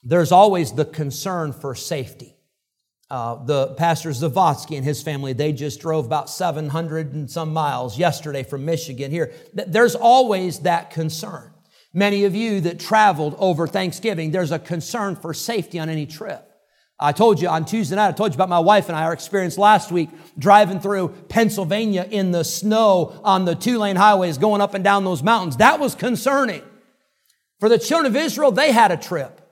there's 0.02 0.32
always 0.32 0.72
the 0.72 0.84
concern 0.84 1.52
for 1.52 1.76
safety. 1.76 2.35
Uh, 3.08 3.44
the 3.44 3.68
pastor 3.74 4.10
Zavotsky 4.10 4.76
and 4.76 4.84
his 4.84 5.00
family, 5.00 5.32
they 5.32 5.52
just 5.52 5.80
drove 5.80 6.06
about 6.06 6.28
700 6.28 7.12
and 7.12 7.30
some 7.30 7.52
miles 7.52 7.96
yesterday 7.96 8.42
from 8.42 8.64
Michigan 8.64 9.12
here. 9.12 9.32
There's 9.54 9.94
always 9.94 10.60
that 10.60 10.90
concern. 10.90 11.52
Many 11.94 12.24
of 12.24 12.34
you 12.34 12.60
that 12.62 12.80
traveled 12.80 13.36
over 13.38 13.68
Thanksgiving, 13.68 14.32
there's 14.32 14.50
a 14.50 14.58
concern 14.58 15.14
for 15.14 15.32
safety 15.32 15.78
on 15.78 15.88
any 15.88 16.04
trip. 16.04 16.42
I 16.98 17.12
told 17.12 17.40
you 17.40 17.48
on 17.48 17.64
Tuesday 17.64 17.94
night, 17.94 18.08
I 18.08 18.12
told 18.12 18.32
you 18.32 18.36
about 18.36 18.48
my 18.48 18.58
wife 18.58 18.88
and 18.88 18.96
I, 18.96 19.04
our 19.04 19.12
experience 19.12 19.56
last 19.56 19.92
week 19.92 20.08
driving 20.38 20.80
through 20.80 21.10
Pennsylvania 21.28 22.08
in 22.10 22.32
the 22.32 22.42
snow 22.42 23.20
on 23.22 23.44
the 23.44 23.54
two 23.54 23.78
lane 23.78 23.96
highways 23.96 24.36
going 24.38 24.60
up 24.60 24.74
and 24.74 24.82
down 24.82 25.04
those 25.04 25.22
mountains. 25.22 25.58
That 25.58 25.78
was 25.78 25.94
concerning. 25.94 26.62
For 27.60 27.68
the 27.68 27.78
children 27.78 28.06
of 28.06 28.16
Israel, 28.16 28.50
they 28.50 28.72
had 28.72 28.90
a 28.90 28.96
trip. 28.96 29.45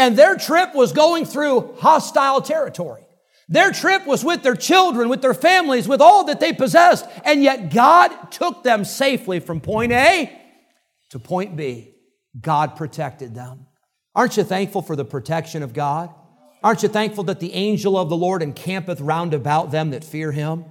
And 0.00 0.16
their 0.16 0.34
trip 0.34 0.74
was 0.74 0.94
going 0.94 1.26
through 1.26 1.74
hostile 1.76 2.40
territory. 2.40 3.02
Their 3.50 3.70
trip 3.70 4.06
was 4.06 4.24
with 4.24 4.42
their 4.42 4.54
children, 4.54 5.10
with 5.10 5.20
their 5.20 5.34
families, 5.34 5.86
with 5.86 6.00
all 6.00 6.24
that 6.24 6.40
they 6.40 6.54
possessed. 6.54 7.04
And 7.22 7.42
yet 7.42 7.70
God 7.70 8.30
took 8.30 8.62
them 8.62 8.86
safely 8.86 9.40
from 9.40 9.60
point 9.60 9.92
A 9.92 10.32
to 11.10 11.18
point 11.18 11.54
B. 11.54 11.92
God 12.40 12.76
protected 12.76 13.34
them. 13.34 13.66
Aren't 14.14 14.38
you 14.38 14.42
thankful 14.42 14.80
for 14.80 14.96
the 14.96 15.04
protection 15.04 15.62
of 15.62 15.74
God? 15.74 16.08
Aren't 16.64 16.82
you 16.82 16.88
thankful 16.88 17.24
that 17.24 17.40
the 17.40 17.52
angel 17.52 17.98
of 17.98 18.08
the 18.08 18.16
Lord 18.16 18.42
encampeth 18.42 19.02
round 19.02 19.34
about 19.34 19.70
them 19.70 19.90
that 19.90 20.02
fear 20.02 20.32
him? 20.32 20.64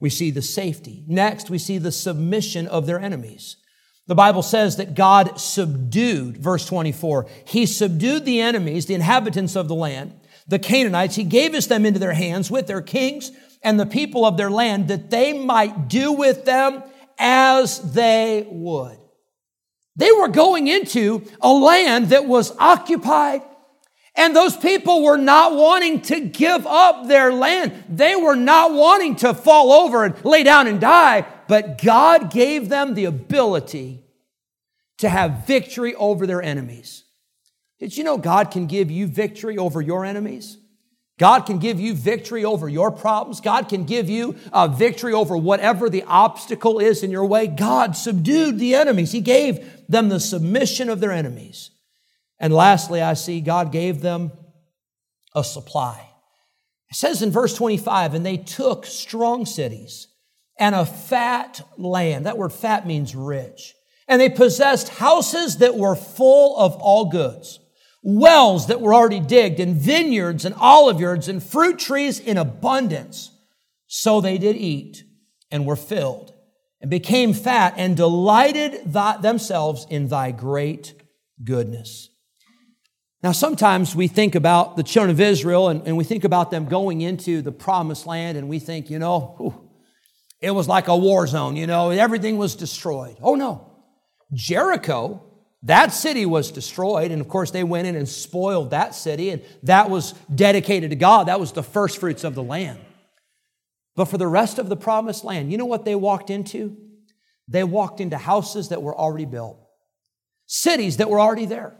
We 0.00 0.08
see 0.08 0.30
the 0.30 0.40
safety. 0.40 1.04
Next, 1.06 1.50
we 1.50 1.58
see 1.58 1.76
the 1.76 1.92
submission 1.92 2.66
of 2.68 2.86
their 2.86 2.98
enemies. 2.98 3.58
The 4.06 4.14
Bible 4.14 4.42
says 4.42 4.76
that 4.76 4.94
God 4.94 5.38
subdued, 5.38 6.36
verse 6.36 6.66
24, 6.66 7.26
He 7.46 7.66
subdued 7.66 8.24
the 8.24 8.40
enemies, 8.40 8.86
the 8.86 8.94
inhabitants 8.94 9.56
of 9.56 9.68
the 9.68 9.74
land, 9.74 10.12
the 10.48 10.58
Canaanites. 10.58 11.14
He 11.14 11.24
gave 11.24 11.54
us 11.54 11.66
them 11.66 11.86
into 11.86 12.00
their 12.00 12.12
hands 12.12 12.50
with 12.50 12.66
their 12.66 12.82
kings 12.82 13.30
and 13.62 13.78
the 13.78 13.86
people 13.86 14.24
of 14.24 14.36
their 14.36 14.50
land 14.50 14.88
that 14.88 15.10
they 15.10 15.32
might 15.32 15.88
do 15.88 16.12
with 16.12 16.44
them 16.44 16.82
as 17.18 17.92
they 17.92 18.46
would. 18.50 18.98
They 19.94 20.10
were 20.10 20.28
going 20.28 20.66
into 20.66 21.24
a 21.40 21.52
land 21.52 22.08
that 22.08 22.26
was 22.26 22.56
occupied 22.58 23.42
and 24.14 24.36
those 24.36 24.56
people 24.56 25.02
were 25.02 25.16
not 25.16 25.54
wanting 25.54 26.02
to 26.02 26.20
give 26.20 26.66
up 26.66 27.08
their 27.08 27.32
land. 27.32 27.72
They 27.88 28.14
were 28.14 28.36
not 28.36 28.72
wanting 28.72 29.16
to 29.16 29.32
fall 29.32 29.72
over 29.72 30.04
and 30.04 30.22
lay 30.24 30.42
down 30.42 30.66
and 30.66 30.80
die, 30.80 31.26
but 31.52 31.76
God 31.76 32.30
gave 32.30 32.70
them 32.70 32.94
the 32.94 33.04
ability 33.04 34.02
to 34.96 35.06
have 35.10 35.46
victory 35.46 35.94
over 35.96 36.26
their 36.26 36.40
enemies. 36.40 37.04
Did 37.78 37.94
you 37.94 38.04
know 38.04 38.16
God 38.16 38.50
can 38.50 38.66
give 38.66 38.90
you 38.90 39.06
victory 39.06 39.58
over 39.58 39.82
your 39.82 40.02
enemies? 40.02 40.56
God 41.18 41.40
can 41.40 41.58
give 41.58 41.78
you 41.78 41.92
victory 41.92 42.42
over 42.42 42.70
your 42.70 42.90
problems. 42.90 43.42
God 43.42 43.68
can 43.68 43.84
give 43.84 44.08
you 44.08 44.36
a 44.50 44.66
victory 44.66 45.12
over 45.12 45.36
whatever 45.36 45.90
the 45.90 46.04
obstacle 46.04 46.78
is 46.78 47.02
in 47.02 47.10
your 47.10 47.26
way. 47.26 47.48
God 47.48 47.96
subdued 47.96 48.58
the 48.58 48.74
enemies. 48.74 49.12
He 49.12 49.20
gave 49.20 49.86
them 49.90 50.08
the 50.08 50.20
submission 50.20 50.88
of 50.88 51.00
their 51.00 51.12
enemies. 51.12 51.70
And 52.40 52.54
lastly, 52.54 53.02
I 53.02 53.12
see 53.12 53.42
God 53.42 53.72
gave 53.72 54.00
them 54.00 54.32
a 55.34 55.44
supply. 55.44 56.08
It 56.88 56.96
says 56.96 57.20
in 57.20 57.30
verse 57.30 57.54
25, 57.54 58.14
and 58.14 58.24
they 58.24 58.38
took 58.38 58.86
strong 58.86 59.44
cities 59.44 60.08
and 60.58 60.74
a 60.74 60.86
fat 60.86 61.60
land. 61.78 62.26
That 62.26 62.38
word 62.38 62.52
fat 62.52 62.86
means 62.86 63.14
rich. 63.14 63.74
And 64.08 64.20
they 64.20 64.28
possessed 64.28 64.88
houses 64.88 65.58
that 65.58 65.76
were 65.76 65.96
full 65.96 66.56
of 66.58 66.74
all 66.76 67.06
goods, 67.06 67.60
wells 68.02 68.66
that 68.66 68.80
were 68.80 68.94
already 68.94 69.20
digged, 69.20 69.60
and 69.60 69.76
vineyards 69.76 70.44
and 70.44 70.54
olive 70.58 71.00
yards 71.00 71.28
and 71.28 71.42
fruit 71.42 71.78
trees 71.78 72.18
in 72.18 72.36
abundance. 72.36 73.30
So 73.86 74.20
they 74.20 74.38
did 74.38 74.56
eat 74.56 75.04
and 75.50 75.66
were 75.66 75.76
filled 75.76 76.32
and 76.80 76.90
became 76.90 77.32
fat 77.32 77.74
and 77.76 77.96
delighted 77.96 78.92
themselves 78.92 79.86
in 79.88 80.08
thy 80.08 80.32
great 80.32 80.94
goodness. 81.42 82.08
Now, 83.22 83.30
sometimes 83.30 83.94
we 83.94 84.08
think 84.08 84.34
about 84.34 84.76
the 84.76 84.82
children 84.82 85.10
of 85.10 85.20
Israel 85.20 85.68
and, 85.68 85.86
and, 85.86 85.96
we 85.96 86.02
think 86.02 86.24
about 86.24 86.50
them 86.50 86.64
going 86.64 87.02
into 87.02 87.40
the 87.40 87.52
promised 87.52 88.04
land 88.04 88.36
and 88.36 88.48
we 88.48 88.58
think, 88.58 88.90
you 88.90 88.98
know, 88.98 89.68
it 90.42 90.50
was 90.50 90.68
like 90.68 90.88
a 90.88 90.96
war 90.96 91.26
zone, 91.26 91.56
you 91.56 91.66
know, 91.66 91.90
everything 91.90 92.36
was 92.36 92.56
destroyed. 92.56 93.16
Oh, 93.22 93.36
no. 93.36 93.70
Jericho, 94.34 95.22
that 95.62 95.92
city 95.92 96.26
was 96.26 96.50
destroyed. 96.50 97.12
And 97.12 97.20
of 97.20 97.28
course, 97.28 97.52
they 97.52 97.62
went 97.62 97.86
in 97.86 97.94
and 97.94 98.08
spoiled 98.08 98.70
that 98.70 98.94
city, 98.94 99.30
and 99.30 99.42
that 99.62 99.88
was 99.88 100.12
dedicated 100.34 100.90
to 100.90 100.96
God. 100.96 101.28
That 101.28 101.38
was 101.38 101.52
the 101.52 101.62
first 101.62 101.98
fruits 101.98 102.24
of 102.24 102.34
the 102.34 102.42
land. 102.42 102.80
But 103.94 104.06
for 104.06 104.18
the 104.18 104.26
rest 104.26 104.58
of 104.58 104.68
the 104.68 104.76
promised 104.76 105.24
land, 105.24 105.52
you 105.52 105.58
know 105.58 105.66
what 105.66 105.84
they 105.84 105.94
walked 105.94 106.28
into? 106.28 106.76
They 107.46 107.62
walked 107.62 108.00
into 108.00 108.18
houses 108.18 108.70
that 108.70 108.82
were 108.82 108.96
already 108.96 109.26
built, 109.26 109.58
cities 110.46 110.96
that 110.96 111.10
were 111.10 111.20
already 111.20 111.46
there. 111.46 111.76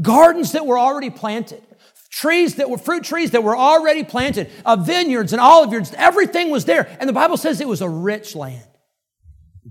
Gardens 0.00 0.52
that 0.52 0.64
were 0.64 0.78
already 0.78 1.10
planted, 1.10 1.62
trees 2.10 2.56
that 2.56 2.68
were 2.68 2.78
fruit 2.78 3.04
trees 3.04 3.30
that 3.30 3.42
were 3.42 3.56
already 3.56 4.04
planted, 4.04 4.50
uh, 4.66 4.76
vineyards 4.76 5.32
and 5.32 5.40
olive 5.40 5.72
yards. 5.72 5.94
Everything 5.96 6.50
was 6.50 6.64
there. 6.64 6.94
And 7.00 7.08
the 7.08 7.14
Bible 7.14 7.36
says 7.36 7.60
it 7.60 7.68
was 7.68 7.80
a 7.80 7.88
rich 7.88 8.34
land. 8.34 8.66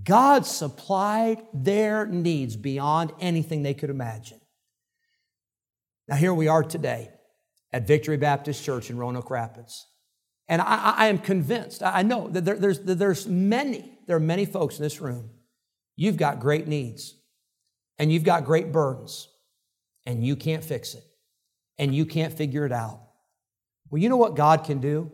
God 0.02 0.46
supplied 0.46 1.42
their 1.52 2.06
needs 2.06 2.56
beyond 2.56 3.12
anything 3.20 3.62
they 3.62 3.74
could 3.74 3.90
imagine. 3.90 4.40
Now, 6.08 6.16
here 6.16 6.34
we 6.34 6.48
are 6.48 6.64
today 6.64 7.10
at 7.72 7.86
Victory 7.86 8.16
Baptist 8.16 8.64
Church 8.64 8.90
in 8.90 8.96
Roanoke 8.96 9.30
Rapids. 9.30 9.86
And 10.48 10.60
I, 10.62 10.94
I 10.96 11.06
am 11.06 11.18
convinced, 11.18 11.82
I 11.82 12.02
know 12.02 12.28
that 12.28 12.44
there, 12.44 12.56
there's, 12.56 12.80
that 12.80 12.96
there's 12.96 13.28
many, 13.28 13.98
there 14.06 14.16
are 14.16 14.20
many 14.20 14.46
folks 14.46 14.78
in 14.78 14.82
this 14.82 15.00
room. 15.00 15.30
You've 15.94 16.16
got 16.16 16.40
great 16.40 16.66
needs 16.66 17.14
and 17.98 18.10
you've 18.10 18.24
got 18.24 18.44
great 18.44 18.72
burdens 18.72 19.28
and 20.06 20.26
you 20.26 20.34
can't 20.34 20.64
fix 20.64 20.94
it 20.94 21.04
and 21.80 21.94
you 21.94 22.04
can't 22.04 22.34
figure 22.34 22.66
it 22.66 22.72
out. 22.72 23.00
Well, 23.88 24.02
you 24.02 24.10
know 24.10 24.18
what 24.18 24.36
God 24.36 24.64
can 24.64 24.80
do? 24.80 25.10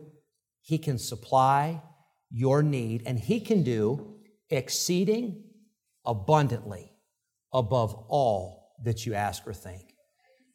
He 0.61 0.77
can 0.77 0.99
supply 0.99 1.81
your 2.29 2.61
need 2.61 3.03
and 3.05 3.17
He 3.17 3.39
can 3.39 3.63
do 3.63 4.15
exceeding 4.49 5.45
abundantly 6.05 6.91
above 7.53 7.95
all 8.09 8.75
that 8.83 9.05
you 9.05 9.13
ask 9.13 9.47
or 9.47 9.53
think. 9.53 9.93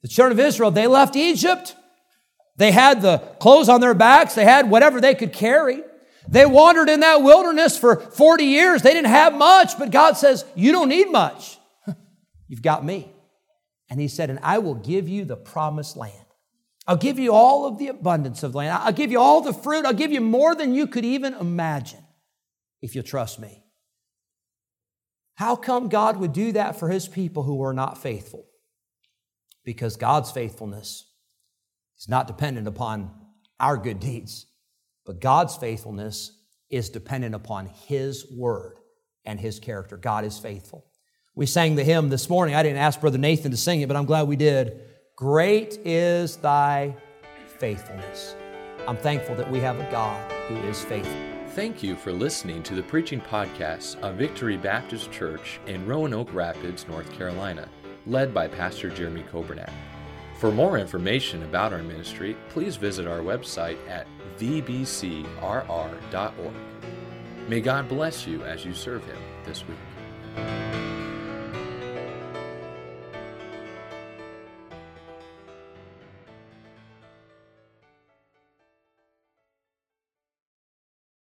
The 0.03 0.09
children 0.09 0.39
of 0.39 0.45
Israel, 0.45 0.71
they 0.71 0.87
left 0.87 1.17
Egypt. 1.17 1.75
They 2.57 2.73
had 2.73 3.01
the 3.01 3.17
clothes 3.41 3.71
on 3.71 3.81
their 3.81 3.95
backs, 3.95 4.35
they 4.35 4.45
had 4.45 4.71
whatever 4.71 5.01
they 5.01 5.15
could 5.15 5.33
carry. 5.33 5.83
They 6.29 6.45
wandered 6.45 6.91
in 6.91 7.01
that 7.01 7.23
wilderness 7.23 7.77
for 7.77 7.97
40 7.97 8.45
years. 8.45 8.83
They 8.83 8.93
didn't 8.93 9.11
have 9.11 9.35
much, 9.35 9.79
but 9.79 9.91
God 9.91 10.19
says, 10.19 10.45
You 10.55 10.71
don't 10.71 10.91
need 10.91 11.11
much. 11.11 11.59
You've 12.49 12.63
got 12.63 12.85
me. 12.85 13.11
And 13.93 14.01
He 14.01 14.09
said, 14.09 14.31
And 14.31 14.39
I 14.43 14.57
will 14.57 14.75
give 14.75 15.07
you 15.07 15.27
the 15.27 15.37
promised 15.37 15.99
land. 15.99 16.25
I'll 16.87 16.97
give 16.97 17.19
you 17.19 17.35
all 17.35 17.67
of 17.67 17.77
the 17.77 17.89
abundance 17.89 18.43
of 18.43 18.55
land. 18.55 18.73
I'll 18.73 18.91
give 18.91 19.11
you 19.11 19.21
all 19.21 19.43
the 19.43 19.53
fruit. 19.53 19.85
I'll 19.85 19.93
give 19.93 20.11
you 20.11 20.23
more 20.23 20.55
than 20.55 20.75
you 20.75 20.87
could 20.87 21.05
even 21.05 21.35
imagine 21.35 22.03
if 22.81 22.95
you 22.95 23.03
trust 23.03 23.39
me. 23.39 23.63
How 25.35 25.57
come 25.57 25.91
God 25.91 26.17
would 26.17 26.33
do 26.33 26.53
that 26.53 26.79
for 26.79 26.89
His 26.89 27.07
people 27.07 27.43
who 27.43 27.63
are 27.63 27.75
not 27.75 28.01
faithful? 28.01 28.47
Because 29.63 29.97
God's 29.97 30.31
faithfulness 30.31 31.05
is 31.99 32.09
not 32.09 32.27
dependent 32.27 32.67
upon 32.67 33.11
our 33.61 33.77
good 33.77 34.01
deeds, 34.01 34.47
but 35.05 35.21
God's 35.21 35.55
faithfulness 35.55 36.33
is 36.71 36.89
dependent 36.89 37.35
upon 37.35 37.67
His 37.67 38.27
word 38.33 38.79
and 39.27 39.39
His 39.39 39.61
character. 39.61 39.99
God 39.99 40.25
is 40.25 40.39
faithful. 40.39 40.87
We 41.35 41.47
sang 41.47 41.77
the 41.77 41.85
hymn 41.85 42.11
this 42.11 42.29
morning. 42.29 42.55
I 42.55 42.63
didn't 42.63 42.79
ask 42.79 43.01
Brother 43.01 43.17
Nathan 43.17 43.53
to 43.53 43.57
sing 43.57 43.81
it, 43.81 43.89
but 43.89 43.97
I'm 43.97 44.05
glad 44.05 44.29
we 44.29 44.37
did. 44.37 44.83
Great 45.17 45.79
is 45.83 46.37
thy 46.37 46.95
faithfulness. 47.59 48.37
I'm 48.87 48.99
thankful 48.99 49.35
that 49.37 49.51
we 49.51 49.59
have 49.61 49.81
a 49.81 49.91
God 49.91 50.31
who 50.49 50.57
is 50.69 50.85
faithful. 50.85 51.17
Thank 51.55 51.83
you 51.83 51.97
for 51.97 52.13
listening 52.13 52.63
to 52.65 52.75
the 52.75 52.83
preaching 52.83 53.21
podcast 53.21 53.99
of 54.01 54.17
Victory 54.17 54.59
Baptist 54.59 55.11
Church 55.11 55.59
in 55.67 55.87
Roanoke 55.87 56.35
Rapids, 56.35 56.87
North 56.87 57.11
Carolina, 57.13 57.67
led 58.07 58.35
by 58.35 58.47
Pastor 58.47 58.91
Jeremy 58.91 59.25
Coburnett. 59.33 59.73
For 60.39 60.51
more 60.51 60.77
information 60.77 61.45
about 61.45 61.73
our 61.73 61.83
ministry, 61.83 62.37
please 62.51 62.77
visit 62.77 63.07
our 63.07 63.21
website 63.21 63.79
at 63.89 64.07
vbcrr.org. 64.39 65.25
May 67.49 67.61
God 67.61 67.89
bless 67.89 68.27
you 68.27 68.43
as 68.45 68.67
you 68.67 68.75
serve 68.75 69.05
Him 69.05 69.19
this 69.47 69.65
week. 69.67 70.92